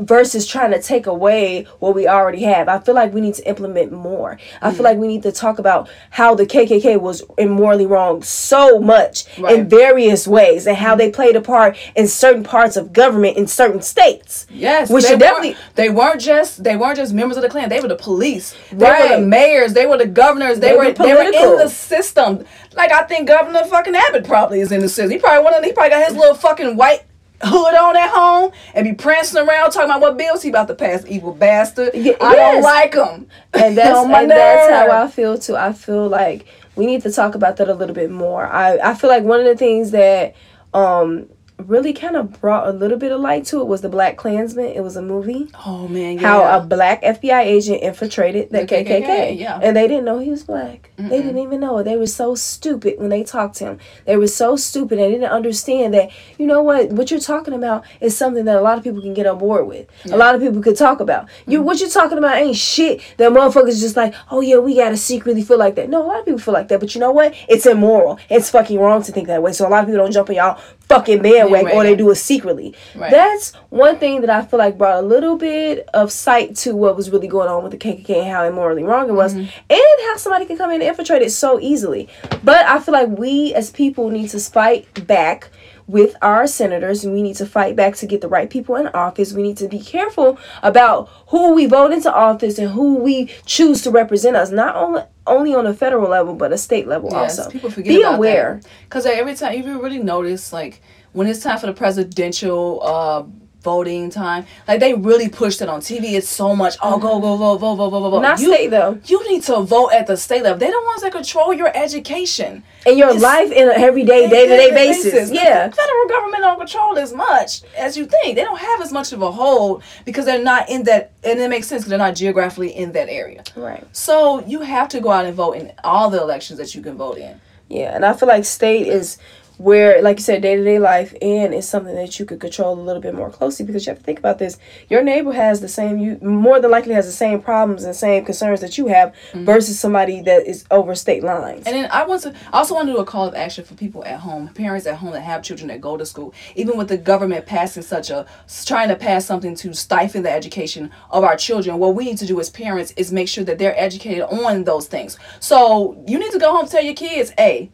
[0.00, 2.68] versus trying to take away what we already have.
[2.68, 4.38] I feel like we need to implement more.
[4.60, 4.76] I mm-hmm.
[4.76, 9.26] feel like we need to talk about how the KKK was immorally wrong so much
[9.38, 9.58] right.
[9.58, 13.46] in various ways and how they played a part in certain parts of government in
[13.46, 14.46] certain states.
[14.50, 15.56] Yes, we should definitely.
[15.74, 17.68] They weren't just they weren't just members of the Klan.
[17.68, 18.54] They were the police.
[18.70, 19.10] They right.
[19.10, 19.72] were the mayors.
[19.72, 20.60] They were the governors.
[20.60, 22.44] They, they were, were they were in the system.
[22.74, 25.10] Like I think Governor fucking Abbott probably is in the system.
[25.10, 27.02] He probably one of he probably got his little fucking white
[27.42, 30.74] hood on at home and be prancing around talking about what bills he about to
[30.74, 31.90] pass, evil bastard.
[31.94, 33.26] I don't like him.
[33.52, 35.56] And that's and that's how I feel too.
[35.56, 38.46] I feel like we need to talk about that a little bit more.
[38.46, 40.34] I I feel like one of the things that
[40.74, 41.28] um
[41.68, 44.66] really kind of brought a little bit of light to it was the Black Klansman.
[44.66, 45.48] It was a movie.
[45.66, 46.20] Oh man, yeah.
[46.20, 49.60] How a black FBI agent infiltrated the, the KKK, KKK, yeah.
[49.62, 50.90] and they didn't know he was black.
[50.98, 51.08] Mm-mm.
[51.08, 51.84] They didn't even know it.
[51.84, 53.78] They were so stupid when they talked to him.
[54.04, 54.98] They were so stupid.
[54.98, 58.60] They didn't understand that you know what what you're talking about is something that a
[58.60, 59.88] lot of people can get on board with.
[60.04, 60.14] Yeah.
[60.14, 61.28] A lot of people could talk about.
[61.46, 61.66] You mm-hmm.
[61.66, 63.00] what you're talking about ain't shit.
[63.16, 65.88] That motherfuckers just like, oh yeah, we gotta secretly feel like that.
[65.88, 67.34] No, a lot of people feel like that, but you know what?
[67.48, 68.18] It's immoral.
[68.28, 69.52] It's fucking wrong to think that way.
[69.52, 70.60] So a lot of people don't jump on y'all
[70.92, 71.74] fucking bandwagon right.
[71.74, 72.74] or they do it secretly.
[72.94, 73.10] Right.
[73.10, 76.96] That's one thing that I feel like brought a little bit of sight to what
[76.96, 79.48] was really going on with the KKK and how immorally wrong it was, mm-hmm.
[79.70, 82.08] and how somebody can come in and infiltrate it so easily.
[82.44, 85.50] But I feel like we as people need to fight back
[85.92, 88.86] with our senators and we need to fight back to get the right people in
[88.88, 89.34] office.
[89.34, 93.82] We need to be careful about who we vote into office and who we choose
[93.82, 97.38] to represent us, not only only on a federal level but a state level yes,
[97.38, 97.50] also.
[97.50, 100.80] People forget be aware because every time you really notice like
[101.12, 103.22] when it's time for the presidential uh,
[103.62, 104.46] voting time.
[104.66, 106.12] Like they really pushed it on TV.
[106.12, 106.76] It's so much.
[106.82, 108.20] Oh, go go vote vote vote vote vote.
[108.20, 108.98] Not you, state though.
[109.06, 110.58] You need to vote at the state level.
[110.58, 114.46] They're the ones that control your education and your it's, life in an everyday day
[114.46, 115.12] to day basis.
[115.12, 115.30] basis.
[115.30, 118.36] Yeah, the federal government don't control as much as you think.
[118.36, 121.48] They don't have as much of a hold because they're not in that, and it
[121.48, 123.44] makes sense because they're not geographically in that area.
[123.56, 123.84] Right.
[123.92, 126.96] So you have to go out and vote in all the elections that you can
[126.96, 127.40] vote in.
[127.68, 129.16] Yeah, and I feel like state is
[129.58, 133.02] where like you said day-to-day life and it's something that you could control a little
[133.02, 134.58] bit more closely because you have to think about this.
[134.88, 138.24] Your neighbor has the same you more than likely has the same problems and same
[138.24, 139.44] concerns that you have mm-hmm.
[139.44, 141.66] versus somebody that is over state lines.
[141.66, 143.74] And then i want to I also want to do a call of action for
[143.74, 146.34] people at home parents at home that have children that go to school.
[146.54, 148.26] Even with the government passing such a
[148.64, 152.26] trying to pass something to stifle the education of our children what we need to
[152.26, 155.18] do as parents is make sure that they're educated on those things.
[155.40, 157.70] So you need to go home and tell your kids hey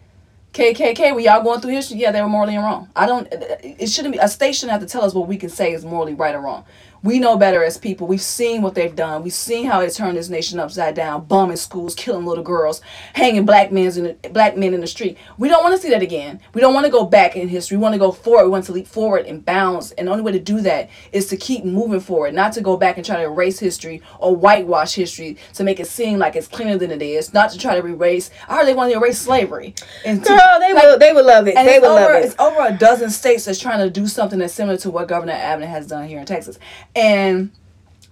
[0.52, 2.90] KKK, we y'all going through history, yeah, they were morally wrong.
[2.96, 3.28] I don't.
[3.32, 5.84] It shouldn't be a state shouldn't have to tell us what we can say is
[5.84, 6.64] morally right or wrong
[7.02, 8.06] we know better as people.
[8.06, 9.22] We've seen what they've done.
[9.22, 12.80] We've seen how they turned this nation upside down, bombing schools, killing little girls,
[13.14, 15.16] hanging black men in the, black men in the street.
[15.38, 16.40] We don't want to see that again.
[16.54, 17.76] We don't want to go back in history.
[17.76, 18.44] We want to go forward.
[18.44, 19.92] We want to leap forward and bounce.
[19.92, 22.76] And the only way to do that is to keep moving forward, not to go
[22.76, 26.48] back and try to erase history or whitewash history to make it seem like it's
[26.48, 27.32] cleaner than it is.
[27.32, 28.30] Not to try to erase.
[28.48, 29.74] I heard they want to erase slavery.
[30.04, 30.98] And to, Girl, they like, will.
[30.98, 31.54] They would love it.
[31.54, 32.24] they would love it.
[32.24, 35.32] It's over a dozen states that's trying to do something that's similar to what Governor
[35.32, 36.58] Abbott has done here in Texas.
[36.94, 37.50] And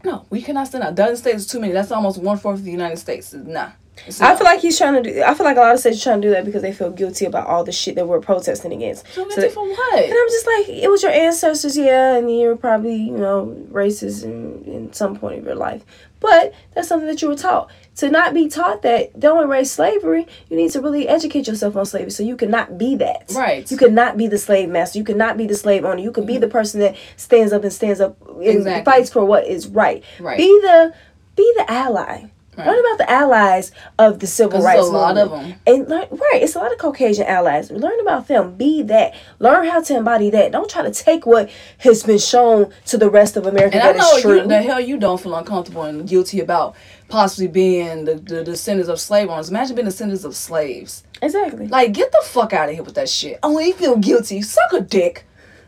[0.04, 0.94] no, we cannot send out.
[0.94, 1.72] Dozen states is too many.
[1.72, 3.32] That's almost one fourth of the United States.
[3.32, 3.72] Nah.
[4.20, 5.22] I feel like he's trying to do.
[5.22, 6.90] I feel like a lot of states are trying to do that because they feel
[6.90, 9.06] guilty about all the shit that we're protesting against.
[9.12, 10.04] So, so for what?
[10.04, 14.22] And I'm just like, it was your ancestors, yeah, and you're probably you know racist
[14.22, 15.84] in in some point of your life.
[16.20, 17.70] But that's something that you were taught.
[17.96, 21.87] To not be taught that don't erase slavery, you need to really educate yourself on
[21.87, 23.32] slavery so you cannot be that.
[23.35, 23.70] Right.
[23.70, 24.98] You cannot be the slave master.
[24.98, 26.00] You cannot be the slave owner.
[26.00, 26.35] You can mm-hmm.
[26.35, 28.85] be the person that stands up and stands up and exactly.
[28.85, 30.04] fights for what is right.
[30.20, 30.37] Right.
[30.37, 30.94] Be the
[31.37, 32.66] be the ally Right.
[32.66, 35.64] Learn about the allies of the civil rights there's a lot of movement.
[35.66, 35.74] them.
[35.74, 37.70] And learn, right, it's a lot of Caucasian allies.
[37.70, 38.54] Learn about them.
[38.56, 39.14] Be that.
[39.38, 40.52] Learn how to embody that.
[40.52, 43.92] Don't try to take what has been shown to the rest of America And I
[43.92, 44.40] that is know true.
[44.42, 46.74] you, the hell you don't feel uncomfortable and guilty about
[47.08, 49.50] possibly being the, the descendants of slave owners.
[49.50, 51.04] Imagine being the descendants of slaves.
[51.22, 51.68] exactly.
[51.68, 53.38] Like, get the fuck out of here with that shit.
[53.42, 54.40] Oh, Only you feel guilty.
[54.42, 55.24] Suck a dick.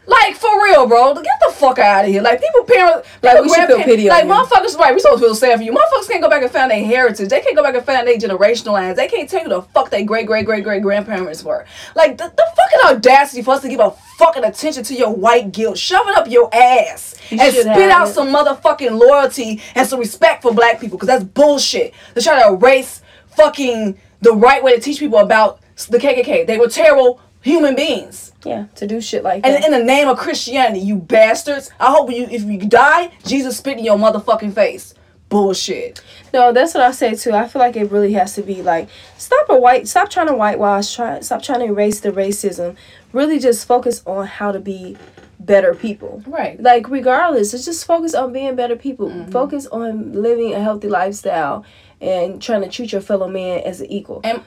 [0.08, 1.14] Like, for real, bro.
[1.14, 2.22] Get the fuck out of here.
[2.22, 5.20] Like, people, parents, Like, people, we should feel pity on Like, motherfuckers, right, we supposed
[5.20, 5.72] to feel sad for you.
[5.72, 7.28] Motherfuckers can't go back and find their heritage.
[7.28, 8.96] They can't go back and find their generational lines.
[8.96, 11.66] They can't tell you the fuck their great, great, great, great grandparents were.
[11.94, 15.52] Like, the, the fucking audacity for us to give a fucking attention to your white
[15.52, 15.76] guilt.
[15.76, 17.14] Shove it up your ass.
[17.28, 18.14] You and spit out it.
[18.14, 20.96] some motherfucking loyalty and some respect for black people.
[20.96, 21.92] Because that's bullshit.
[22.14, 23.02] To try to erase
[23.36, 26.46] fucking the right way to teach people about the KKK.
[26.46, 28.32] They were terrible human beings.
[28.44, 29.64] yeah, to do shit like And that.
[29.64, 31.70] And in the name of Christianity, you bastards.
[31.80, 34.94] I hope you, if you die, Jesus spit in your motherfucking face.
[35.28, 36.00] Bullshit.
[36.32, 37.32] No, that's what I say too.
[37.32, 40.34] I feel like it really has to be like stop a white stop trying to
[40.34, 42.76] whitewash, try stop trying to erase the racism.
[43.12, 44.96] Really just focus on how to be
[45.38, 46.22] better people.
[46.26, 46.60] Right.
[46.60, 49.08] Like regardless, it's just focus on being better people.
[49.08, 49.30] Mm-hmm.
[49.30, 51.64] Focus on living a healthy lifestyle
[52.00, 54.20] and trying to treat your fellow man as an equal.
[54.24, 54.42] And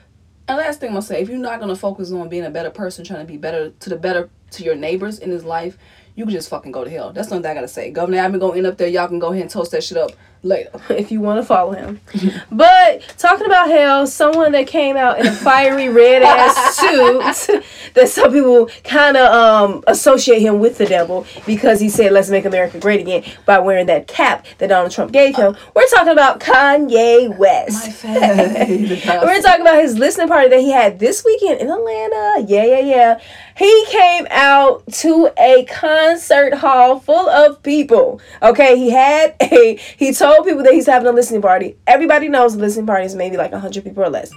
[0.52, 2.70] and last thing I'm gonna say, if you're not gonna focus on being a better
[2.70, 5.78] person, trying to be better to the better to your neighbors in this life,
[6.16, 7.14] you can just fucking go to hell.
[7.14, 7.90] That's nothing I gotta say.
[7.90, 8.90] Governor Abbott gonna end up there.
[8.90, 10.12] Y'all can go ahead and toast that shit up
[10.43, 10.71] later.
[10.89, 11.99] if you want to follow him.
[12.51, 16.77] but talking about hell, someone that came out in a fiery red ass
[17.45, 22.12] suit that some people kind of um, associate him with the devil because he said,
[22.12, 25.56] "Let's make America great again" by wearing that cap that Donald Trump gave him.
[25.75, 28.04] We're talking about Kanye West.
[28.04, 32.45] We're talking about his listening party that he had this weekend in Atlanta.
[32.47, 33.21] Yeah, yeah, yeah.
[33.58, 38.21] He came out to a concert hall full of people.
[38.41, 41.78] Okay, he had a he told people that he's having a listening party.
[41.88, 44.32] Everybody knows a listening party is maybe like hundred people or less.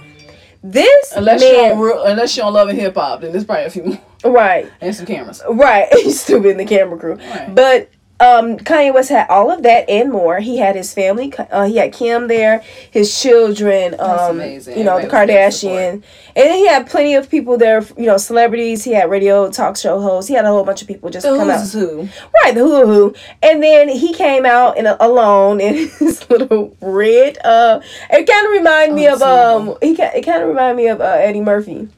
[0.63, 3.65] This Unless you man, don't real, unless you don't love hip hop, then there's probably
[3.65, 3.83] a few
[4.23, 5.41] more right, and some cameras.
[5.49, 7.53] right, he's stupid in the camera crew, Right.
[7.53, 7.89] but.
[8.17, 10.39] Um, Kanye West had all of that and more.
[10.39, 11.33] He had his family.
[11.37, 13.93] Uh, he had Kim there, his children.
[13.99, 14.77] Um, amazing.
[14.77, 16.03] You know the Everybody to Kardashian,
[16.35, 17.83] and he had plenty of people there.
[17.97, 18.85] You know celebrities.
[18.85, 20.29] He had radio talk show hosts.
[20.29, 21.69] He had a whole bunch of people just come out.
[21.71, 22.07] Who?
[22.43, 23.13] Right, the hoo hoo.
[23.43, 27.37] And then he came out in a, alone in his little red.
[27.43, 29.77] Uh, it kind of reminded me Oh, of um.
[29.81, 31.89] He it kind of reminded me of uh, Eddie Murphy.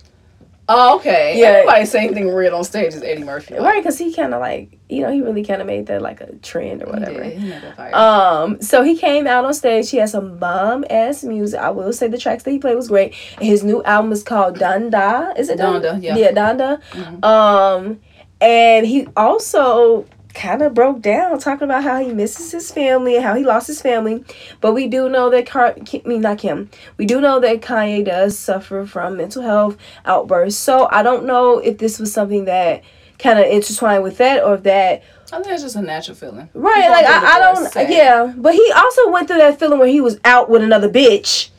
[0.69, 1.39] Oh, okay.
[1.39, 1.47] Yeah.
[1.47, 3.56] Everybody same thing red on stage is Eddie Murphy.
[3.56, 6.19] Right, because he kind of like you know he really kind of made that like
[6.21, 7.23] a trend or He whatever.
[7.23, 7.38] did.
[7.39, 7.93] He made.
[7.93, 9.89] Um, so he came out on stage.
[9.89, 11.60] He had some bomb ass music.
[11.60, 13.13] I will say the tracks that he played was great.
[13.39, 15.38] His new album is called Donda.
[15.39, 15.93] Is it Donda?
[15.95, 16.17] Donda, yeah.
[16.17, 16.82] Yeah, Donda.
[16.91, 17.23] Mhm.
[17.23, 17.99] Um,
[18.41, 20.06] and he also
[20.38, 23.67] kind of broke down talking about how he misses his family and how he lost
[23.67, 24.23] his family.
[24.62, 26.69] But we do know that Car- I mean not Kim.
[26.97, 30.62] We do know that Kanye does suffer from mental health outbursts.
[30.62, 32.84] So I don't know if this was something that
[33.19, 36.50] kind of intertwined with that or if that I think it's just a natural feeling.
[36.54, 37.91] Right, People like I, I don't, sad.
[37.91, 38.34] yeah.
[38.38, 41.50] But he also went through that feeling where he was out with another bitch.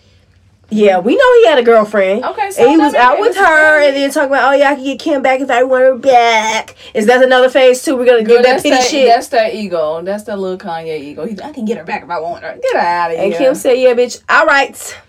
[0.71, 2.25] Yeah, we know he had a girlfriend.
[2.25, 4.75] Okay, so and he was out with her, and then talking about, oh yeah, I
[4.75, 6.77] can get Kim back if I want her back.
[6.93, 7.97] Is that another phase too?
[7.97, 9.09] We're gonna Girl, get that pity that, shit.
[9.09, 10.03] that's that ego.
[10.03, 11.25] That's that little Kanye ego.
[11.25, 12.59] He's, I can get her back if I want her.
[12.63, 13.27] Get out of here.
[13.27, 15.01] and Kim said, yeah, bitch, all right.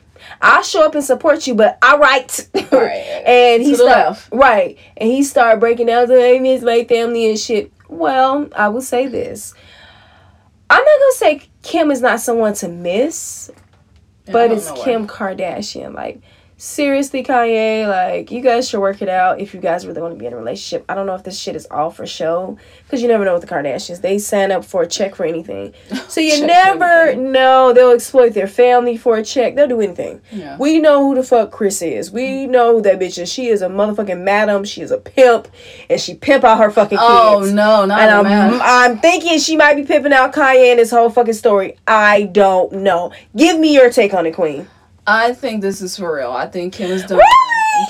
[0.42, 2.50] I'll show up and support you, but all right.
[2.72, 2.94] Right.
[3.26, 4.30] and he started left.
[4.32, 7.74] right, and he started breaking down I miss my family and shit.
[7.90, 9.54] Well, I will say this.
[10.70, 13.52] I'm not gonna say Kim is not someone to miss,
[14.32, 14.72] but it's.
[14.84, 15.94] Kim Kardashian.
[15.94, 16.22] Like,
[16.60, 20.20] seriously, Kanye, like, you guys should work it out if you guys really want to
[20.20, 20.86] be in a relationship.
[20.90, 23.42] I don't know if this shit is all for show, because you never know with
[23.42, 24.02] the Kardashians.
[24.02, 25.74] They sign up for a check for anything.
[26.10, 27.72] So you never know.
[27.72, 29.56] They'll exploit their family for a check.
[29.56, 30.22] They'll do anything.
[30.32, 30.58] Yeah.
[30.58, 32.10] We know who the fuck Kris is.
[32.12, 33.32] We know who that bitch is.
[33.32, 34.64] She is a motherfucking madam.
[34.64, 35.48] She is a pimp,
[35.88, 37.08] and she pimp out her fucking kids.
[37.08, 38.60] Oh no, not And I'm.
[38.62, 41.78] I'm thinking she might be pimping out Kanye in this whole fucking story.
[41.86, 43.14] I don't know.
[43.36, 44.68] Give me your take on it, Queen.
[45.12, 46.32] I think this is for real.
[46.32, 47.20] I think Kim is done.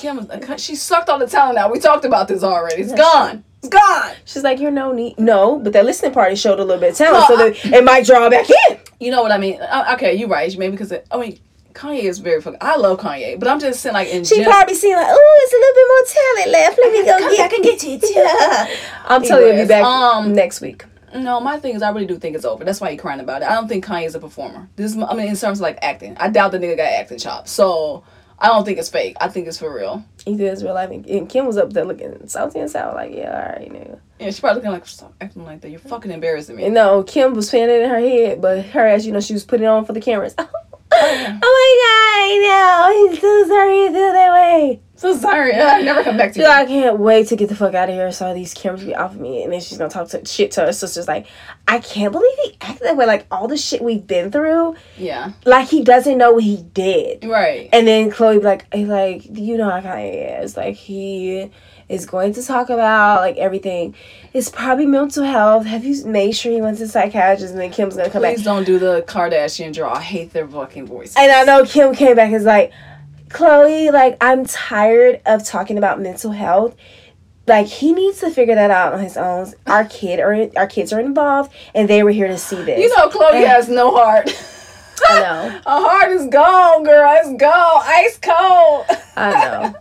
[0.02, 1.72] Kim, is- she sucked all the talent out.
[1.72, 2.82] We talked about this already.
[2.84, 3.44] It's gone.
[3.62, 4.14] It's gone.
[4.26, 5.20] She's like, you're no need.
[5.20, 7.66] No, but that listening party showed a little bit of talent, No, so I- that
[7.80, 8.78] it might draw back in.
[9.02, 9.60] You know what I mean?
[9.62, 10.56] Uh, Okay, you're right.
[10.58, 11.40] Maybe because it, I mean,
[11.74, 12.60] Kanye is very fucking.
[12.62, 14.52] I love Kanye, but I'm just saying like in She general.
[14.54, 16.80] probably seen like, oh, it's a little bit more talent left.
[16.82, 17.54] Let me go get.
[17.54, 18.00] and get you.
[18.16, 18.76] Yeah.
[19.06, 20.84] I'm telling you, I'll be back um, next week.
[21.16, 22.64] No, my thing is, I really do think it's over.
[22.64, 23.50] That's why he crying about it.
[23.50, 24.70] I don't think Kanye is a performer.
[24.76, 27.18] This, is, I mean, in terms of like acting, I doubt the nigga got acting
[27.18, 27.52] chops.
[27.52, 28.04] So
[28.38, 29.18] I don't think it's fake.
[29.20, 30.06] I think it's for real.
[30.26, 33.32] Either it's real life, and- Kim was up there looking salty and sour, like, yeah,
[33.32, 34.00] all right, nigga.
[34.20, 35.70] Yeah, she probably looking like stop acting like that.
[35.70, 36.66] You're fucking embarrassing me.
[36.66, 39.34] And no, Kim was playing it in her head, but her ass, you know, she
[39.34, 40.36] was putting it on for the cameras.
[40.38, 40.48] oh
[40.92, 43.10] my god, know.
[43.10, 44.82] He's so sorry you feel that way.
[45.00, 45.54] So sorry.
[45.56, 46.50] I never come back to She's you.
[46.50, 48.12] like, I can't wait to get the fuck out of here.
[48.12, 50.62] So these cameras be off of me, and then she's gonna talk to shit to
[50.66, 51.08] her sisters.
[51.08, 51.26] Like,
[51.70, 53.06] I can't believe he acted that way.
[53.06, 55.32] Like all the shit we've been through, Yeah.
[55.46, 57.24] like he doesn't know what he did.
[57.24, 57.70] Right.
[57.72, 60.58] And then Khloé be like, like you know how Kanye is.
[60.58, 61.50] Like he
[61.88, 63.96] is going to talk about like everything.
[64.34, 65.66] It's probably mental health.
[65.66, 67.52] Have you made sure he went to psychiatrist?
[67.54, 68.36] And then Kim's gonna come back.
[68.36, 69.94] Please don't do the Kardashian draw.
[69.94, 71.16] I hate their fucking voices.
[71.18, 72.72] And I know Kim came back and is like,
[73.30, 76.76] Khloé, like, I'm tired of talking about mental health.
[77.48, 79.52] Like he needs to figure that out on his own.
[79.66, 82.80] Our kid or our kids are involved, and they were here to see this.
[82.80, 84.30] You know, Khloé And- has no heart.
[85.10, 87.10] I know, Her heart is gone, girl.
[87.24, 87.82] It's gone.
[87.86, 88.86] Ice cold.
[89.16, 89.74] I know.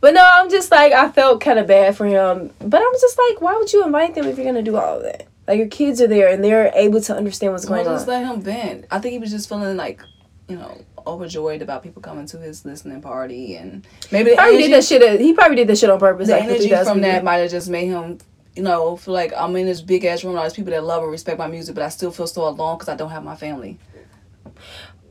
[0.00, 2.50] But no, I'm just like I felt kind of bad for him.
[2.58, 5.04] But I'm just like, why would you invite them if you're gonna do all of
[5.04, 5.26] that?
[5.48, 8.22] Like your kids are there and they're able to understand what's Well, going just on.
[8.22, 8.84] Just let him vent.
[8.90, 10.02] I think he was just feeling like,
[10.48, 14.68] you know, overjoyed about people coming to his listening party and maybe the Probably energy,
[14.68, 15.20] did that shit.
[15.20, 16.28] He probably did that shit on purpose.
[16.28, 18.18] the like energy 50,000 from that might have just made him,
[18.56, 20.36] you know, feel like I'm in this big ass room.
[20.36, 22.76] All these people that love and respect my music, but I still feel so alone
[22.76, 23.78] because I don't have my family.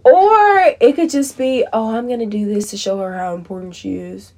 [0.04, 3.76] Or it could just be, oh, I'm gonna do this to show her how important
[3.76, 4.34] she is.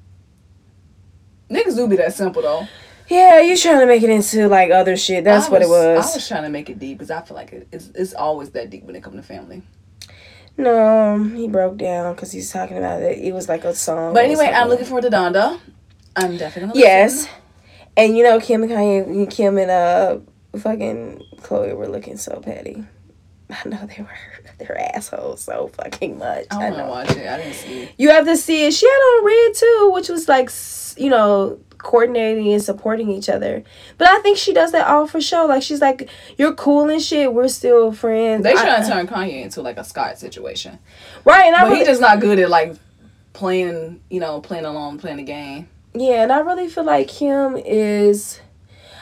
[1.50, 2.68] Niggas do be that simple though.
[3.08, 5.24] Yeah, you're trying to make it into like other shit.
[5.24, 6.12] That's I what it was.
[6.12, 8.50] I was trying to make it deep because I feel like it, it's it's always
[8.52, 9.62] that deep when it comes to family.
[10.58, 13.18] No, he broke down because he's talking about it.
[13.20, 14.14] It was like a song.
[14.14, 15.60] But anyway, I'm looking forward to Donda.
[16.16, 17.30] I'm definitely Yes, listen.
[17.98, 20.18] and you know Kim and Kanye, Kim and uh,
[20.58, 22.86] fucking Khloé were looking so petty.
[23.50, 24.10] I know they were.
[24.58, 26.46] They're assholes so fucking much.
[26.52, 26.88] I I know.
[26.88, 27.28] watch it.
[27.28, 27.92] I didn't see it.
[27.98, 28.74] You have to see it.
[28.74, 30.50] She had on red too, which was like
[30.96, 33.64] you know coordinating and supporting each other.
[33.98, 35.46] But I think she does that all for show.
[35.46, 37.34] Like she's like, "You're cool and shit.
[37.34, 40.80] We're still friends." They I- trying to turn Kanye into like a Scott situation,
[41.24, 42.76] right, and I but really, he just not good at like
[43.34, 44.02] playing.
[44.10, 45.68] You know, playing along, playing the game.
[45.94, 48.40] yeah, and I really feel like Kim is.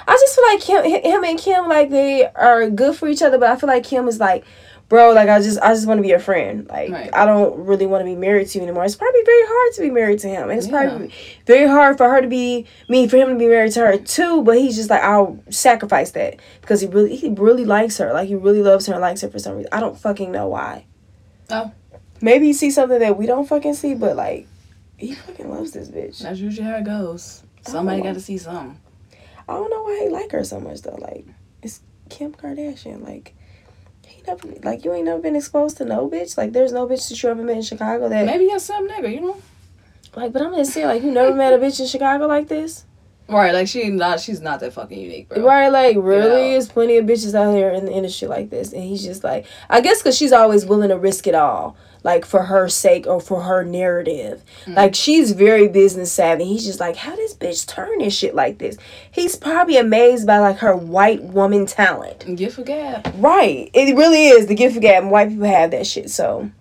[0.05, 0.61] I just feel like
[0.91, 3.38] Kim, him and Kim, like they are good for each other.
[3.38, 4.43] But I feel like Kim is like,
[4.89, 6.67] bro, like I just, I just want to be your friend.
[6.67, 7.09] Like Right.
[7.13, 8.86] I don't really want to be married to you anymore.
[8.86, 10.88] It's probably very hard to be married to him, and it's Yeah.
[10.88, 11.13] probably
[11.45, 14.43] very hard for her to be me for him to be married to her too.
[14.43, 18.13] But he's just like, I'll sacrifice that because he really, he really likes her.
[18.13, 19.69] Like he really loves her and likes her for some reason.
[19.71, 20.86] I don't fucking know why.
[21.49, 21.71] Oh.
[22.21, 24.47] Maybe he sees something that we don't fucking see, but like,
[24.97, 26.19] he fucking loves this bitch.
[26.19, 27.43] That's usually how it goes.
[27.63, 28.79] Somebody got to see something.
[29.49, 30.95] I don't know why he like her so much though.
[31.01, 31.25] Like
[31.61, 33.03] it's Kim Kardashian.
[33.03, 33.36] Like
[34.06, 36.38] he never like you ain't never been exposed to no bitch.
[36.38, 39.14] Like there's no bitch that you ever met in Chicago that Maybe you're some nigga,
[39.14, 39.38] you know.
[40.16, 40.34] like.
[40.34, 42.86] But I'm just saying like you never met a bitch in Chicago like this.
[43.30, 44.20] Right, like she not.
[44.20, 45.43] She's not that fucking unique, bro.
[45.43, 46.51] Right, like really, Yeah.
[46.51, 49.45] there's plenty of bitches out here in the industry like this, and he's just like,
[49.70, 53.20] I guess because she's always willing to risk it all, like for her sake or
[53.22, 54.43] for her narrative.
[54.68, 56.45] Like she's very business savvy.
[56.45, 58.78] He's just like, how this bitch turn and shit like this?
[59.12, 62.36] He's probably amazed by like her white woman talent.
[62.36, 63.14] Gift for gab.
[63.18, 65.06] Right, it really is the gift of gab.
[65.06, 66.10] White people have that shit.
[66.10, 66.51] So.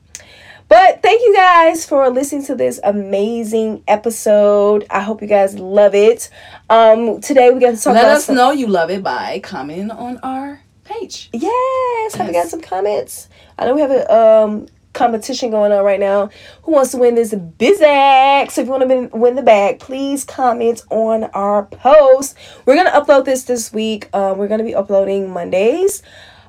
[0.68, 4.86] But thank you guys for listening to this amazing episode.
[4.88, 6.30] I hope you guys love it.
[6.70, 9.90] Um, today we got to talk Let us some- know you love it by commenting
[9.90, 11.28] on our page.
[11.34, 13.28] Yes, have we got some comments?
[13.58, 16.30] I know we have a um competition going on right now.
[16.62, 18.50] Who wants to win this Bizac?
[18.50, 22.36] So if you want to win, the bag, please comment on our post.
[22.66, 24.08] We're gonna upload this this week.
[24.12, 26.02] Um, we're gonna be uploading Mondays.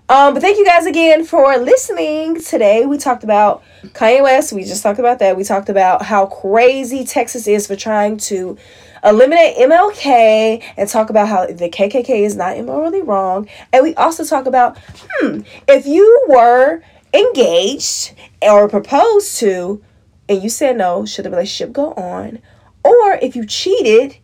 [0.09, 2.41] Um, but thank you guys again for listening.
[2.41, 3.63] Today we talked about
[3.93, 4.51] Kanye West.
[4.51, 5.37] We just talked about that.
[5.37, 8.57] We talked about how crazy Texas is for trying to
[9.03, 13.47] eliminate MLK and talk about how the KKK is not immorally wrong.
[13.71, 14.77] And we also talk about,
[15.09, 16.81] hmm, if you were
[17.13, 19.83] engaged or proposed to
[20.27, 22.39] and you said no, should the relationship go on?
[22.83, 24.17] Or if you cheated,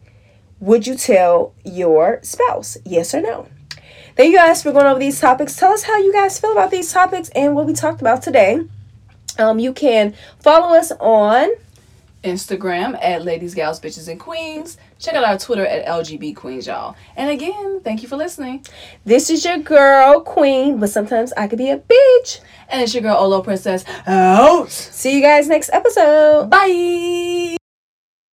[0.60, 2.78] would you tell your spouse?
[2.86, 3.48] Yes or no?
[4.16, 5.56] Thank you guys for going over these topics.
[5.56, 8.62] Tell us how you guys feel about these topics and what we talked about today.
[9.38, 11.50] Um, you can follow us on
[12.24, 14.78] Instagram at Ladies, Gals, Bitches, and Queens.
[15.00, 16.96] Check out our Twitter at LGB Queens, y'all.
[17.16, 18.66] And again, thank you for listening.
[19.06, 22.42] This is your girl, Queen, but sometimes I could be a bitch.
[22.68, 24.70] And it's your girl Olo Princess out.
[24.70, 26.50] See you guys next episode.
[26.50, 27.59] Bye.